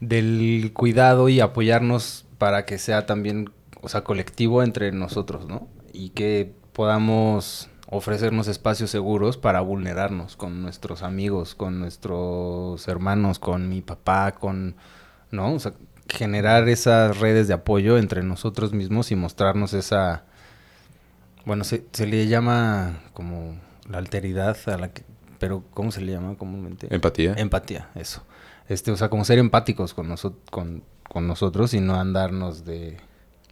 [0.00, 3.50] del cuidado y apoyarnos para que sea también,
[3.82, 5.68] o sea, colectivo entre nosotros, ¿no?
[5.92, 13.68] Y que podamos ofrecernos espacios seguros para vulnerarnos con nuestros amigos, con nuestros hermanos, con
[13.68, 14.76] mi papá, con,
[15.32, 15.54] ¿no?
[15.54, 15.72] O sea,
[16.10, 20.24] generar esas redes de apoyo entre nosotros mismos y mostrarnos esa,
[21.44, 23.56] bueno, se, se le llama como
[23.88, 25.02] la alteridad a la que,
[25.38, 26.86] pero ¿cómo se le llama comúnmente?
[26.94, 27.34] Empatía.
[27.36, 28.22] Empatía, eso.
[28.68, 32.98] Este, o sea, como ser empáticos con, noso- con, con nosotros y no andarnos de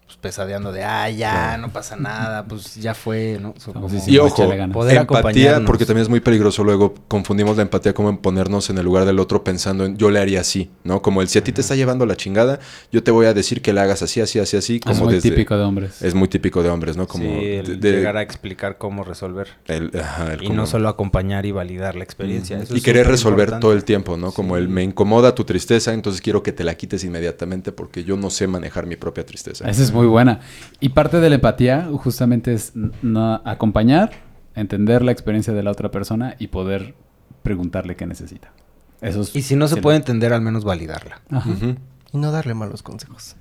[0.08, 3.52] pues, pesadeando de, ah, ya, no pasa nada, pues ya fue, ¿no?
[3.58, 4.48] So, Como Y ojo.
[4.72, 8.78] Poder empatía, porque también es muy peligroso luego confundimos la empatía como en ponernos en
[8.78, 11.02] el lugar del otro pensando en yo le haría así, ¿no?
[11.02, 12.58] Como el si a ti te está llevando la chingada,
[12.90, 15.14] yo te voy a decir que le hagas así, así, así, así, como es muy
[15.14, 16.00] desde- típico de hombres.
[16.00, 17.06] Es muy típico de hombres, ¿no?
[17.06, 19.48] Como sí, el de- de- llegar a explicar cómo resolver.
[19.66, 22.56] el- ajá, el Y no solo acompañar y validar la experiencia.
[22.58, 23.60] Eso y es querer resolver importante.
[23.60, 24.32] todo el tiempo, ¿no?
[24.32, 24.62] Como Sí.
[24.62, 28.30] el me incomoda tu tristeza, entonces quiero que te la quites inmediatamente porque yo no
[28.30, 29.68] sé manejar mi propia tristeza.
[29.68, 30.40] Esa es muy buena.
[30.80, 32.72] Y parte de la empatía justamente es
[33.02, 34.10] no acompañar,
[34.54, 36.94] entender la experiencia de la otra persona y poder
[37.42, 38.52] preguntarle qué necesita.
[39.00, 41.20] Eso es- Y si no se puede entender, al menos validarla.
[41.30, 41.50] Ajá.
[42.12, 43.36] Y no darle malos consejos.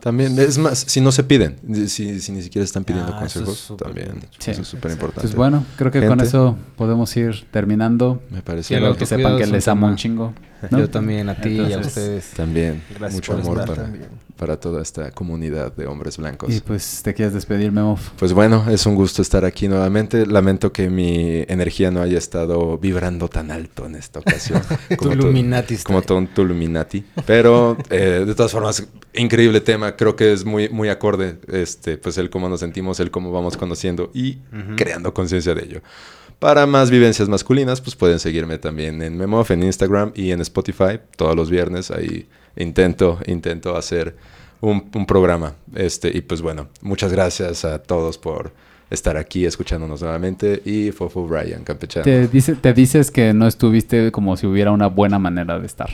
[0.00, 1.56] También, es más, si no se piden,
[1.88, 4.20] si, si ni siquiera están pidiendo Ah, eso es consejos, también.
[4.38, 4.50] Sí.
[4.50, 5.22] Eso es súper importante.
[5.22, 8.22] Pues bueno, creo que con eso podemos ir terminando.
[8.30, 8.68] Me parece.
[8.76, 10.34] Quiero que sepan que les amo un chingo.
[10.70, 10.78] ¿no?
[10.78, 12.32] Yo también, a ti y a ustedes.
[12.36, 12.82] También.
[12.90, 14.08] Gracias mucho por amor estar para, también.
[14.36, 16.52] Para toda esta comunidad de hombres blancos.
[16.52, 17.98] Y pues te quieres despedir, Memo.
[18.18, 20.26] Pues bueno, es un gusto estar aquí nuevamente.
[20.26, 24.62] Lamento que mi energía no haya estado vibrando tan alto en esta ocasión.
[25.84, 27.04] Como todo un Tuluminati.
[27.26, 29.96] Pero eh, de todas formas, increíble tema.
[29.96, 31.38] Creo que es muy, muy acorde.
[31.48, 34.38] Este, pues el cómo nos sentimos, el cómo vamos conociendo y
[34.76, 35.82] creando conciencia de ello.
[36.38, 41.00] Para más vivencias masculinas, pues pueden seguirme también en Memof, en Instagram y en Spotify
[41.16, 41.90] todos los viernes.
[41.90, 44.16] Ahí intento, intento hacer
[44.60, 45.54] un, un programa.
[45.74, 48.52] Este, y pues bueno, muchas gracias a todos por
[48.90, 50.62] estar aquí escuchándonos nuevamente.
[50.64, 52.04] Y Fofo Brian, campechano.
[52.04, 55.90] Te, dice, te dices que no estuviste como si hubiera una buena manera de estar.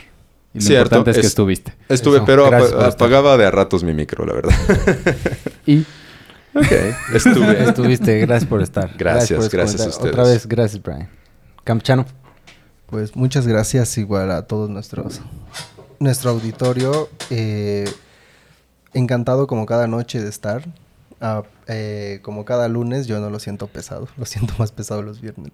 [0.53, 1.73] Y lo Cierto, importante es que es- estuviste.
[1.87, 4.53] Estuve, Eso, pero apagaba de a ratos mi micro, la verdad.
[5.65, 5.85] Y
[7.13, 7.63] Estuve.
[7.63, 8.91] Estuviste, gracias por estar.
[8.97, 10.11] Gracias, gracias a ustedes.
[10.13, 11.07] Otra vez, gracias, Brian.
[11.63, 12.05] Campechano.
[12.87, 15.21] Pues muchas gracias igual a todos nuestros
[16.01, 17.09] nuestro auditorio.
[17.29, 17.85] eh,
[18.93, 20.63] encantado como cada noche de estar.
[21.21, 25.21] Ah, eh, como cada lunes yo no lo siento pesado, lo siento más pesado los
[25.21, 25.53] viernes.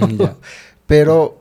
[0.00, 0.22] Mm.
[0.86, 1.40] Pero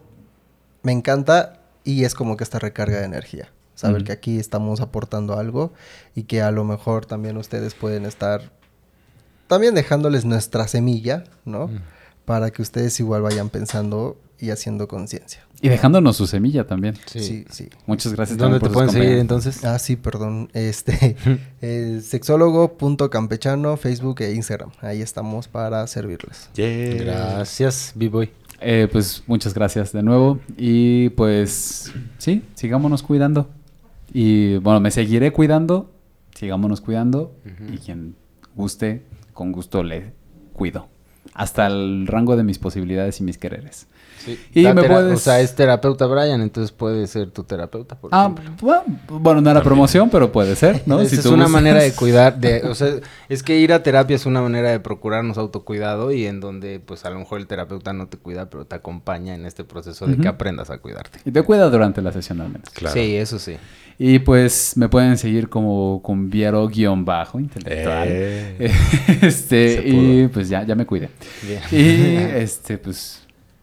[0.82, 3.52] me encanta y es como que esta recarga de energía.
[3.76, 4.06] Saber Ujú.
[4.06, 5.72] que aquí estamos aportando algo
[6.16, 8.52] y que a lo mejor también ustedes pueden estar
[9.48, 11.68] también dejándoles nuestra semilla, ¿no?
[11.68, 11.82] Mm.
[12.26, 15.42] Para que ustedes igual vayan pensando y haciendo conciencia.
[15.62, 16.96] Y dejándonos su semilla también.
[17.06, 17.20] Sí.
[17.20, 17.70] Sí, sí.
[17.88, 18.38] Muchas gracias.
[18.38, 19.66] ¿Dónde te pueden seguir entonces?
[19.66, 20.50] Ah, sí, perdón.
[20.58, 21.16] Este,
[21.62, 24.72] eh, sexólogo.campechano, Facebook e Instagram.
[24.82, 26.50] Ahí estamos para servirles.
[26.56, 27.04] Yeah.
[27.04, 28.30] Gracias, B-Boy.
[28.60, 30.40] Eh, pues muchas gracias de nuevo.
[30.58, 33.50] Y pues sí, sigámonos cuidando.
[34.14, 35.92] Y bueno, me seguiré cuidando.
[36.36, 37.36] Sigámonos cuidando.
[37.72, 38.16] Y quien
[38.56, 40.14] guste, con gusto le
[40.54, 40.88] cuido.
[41.34, 43.88] Hasta el rango de mis posibilidades y mis quereres.
[44.54, 48.10] Y La me puedes- O sea, es terapeuta Brian, entonces puede ser tu terapeuta, por
[48.14, 51.00] Ah, bueno, bueno, no era promoción, pero puede ser, ¿no?
[51.02, 52.90] Esa Si es tú una manera de cuidar, de, o sea,
[53.30, 57.06] es que ir a terapia es una manera de procurarnos autocuidado y en donde, pues,
[57.06, 60.18] a lo mejor el terapeuta no te cuida, pero te acompaña en este proceso de
[60.18, 61.20] que aprendas a cuidarte.
[61.24, 62.70] Y te cuida durante la sesión al menos.
[62.72, 62.94] Claro.
[62.94, 63.56] Sí, eso sí.
[64.00, 68.08] Y pues me pueden seguir como con Viero guion bajo intelectual.
[68.12, 68.72] Eh.
[69.22, 71.10] Este, y pues ya, ya me cuidé.
[71.44, 71.62] Bien.
[71.72, 73.22] Y este, pues,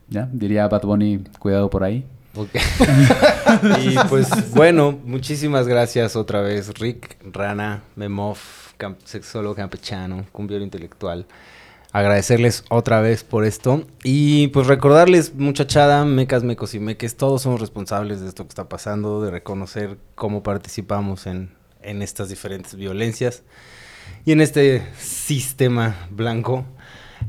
[0.09, 2.05] ya, diría Bad Bunny, cuidado por ahí.
[2.37, 2.51] Ok.
[3.83, 8.39] y pues bueno, muchísimas gracias otra vez, Rick, Rana, Memov,
[9.05, 11.27] sexólogo campechano, cumbiero intelectual.
[11.93, 13.87] Agradecerles otra vez por esto.
[14.03, 18.69] Y pues recordarles, muchachada, mecas, mecos y meques, todos somos responsables de esto que está
[18.69, 23.45] pasando, de reconocer cómo participamos en, en estas diferentes violencias
[24.25, 26.65] y en este sistema blanco.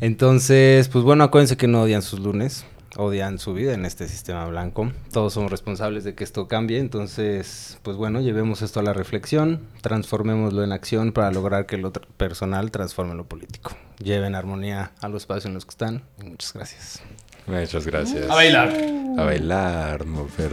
[0.02, 2.66] Entonces, pues bueno, acuérdense que no odian sus lunes,
[2.98, 4.92] odian su vida en este sistema blanco.
[5.12, 6.80] Todos somos responsables de que esto cambie.
[6.80, 11.92] Entonces, pues bueno, llevemos esto a la reflexión, transformémoslo en acción para lograr que lo
[11.94, 13.72] tra- personal transforme lo político.
[14.04, 16.04] Lleven armonía a los espacios en los que están.
[16.22, 17.02] Y muchas gracias.
[17.48, 18.30] Muchas gracias.
[18.30, 18.74] A bailar.
[19.18, 20.52] A bailar, mover.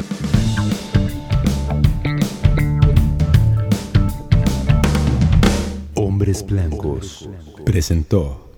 [5.94, 7.28] Hombres Blancos
[7.64, 8.51] presentó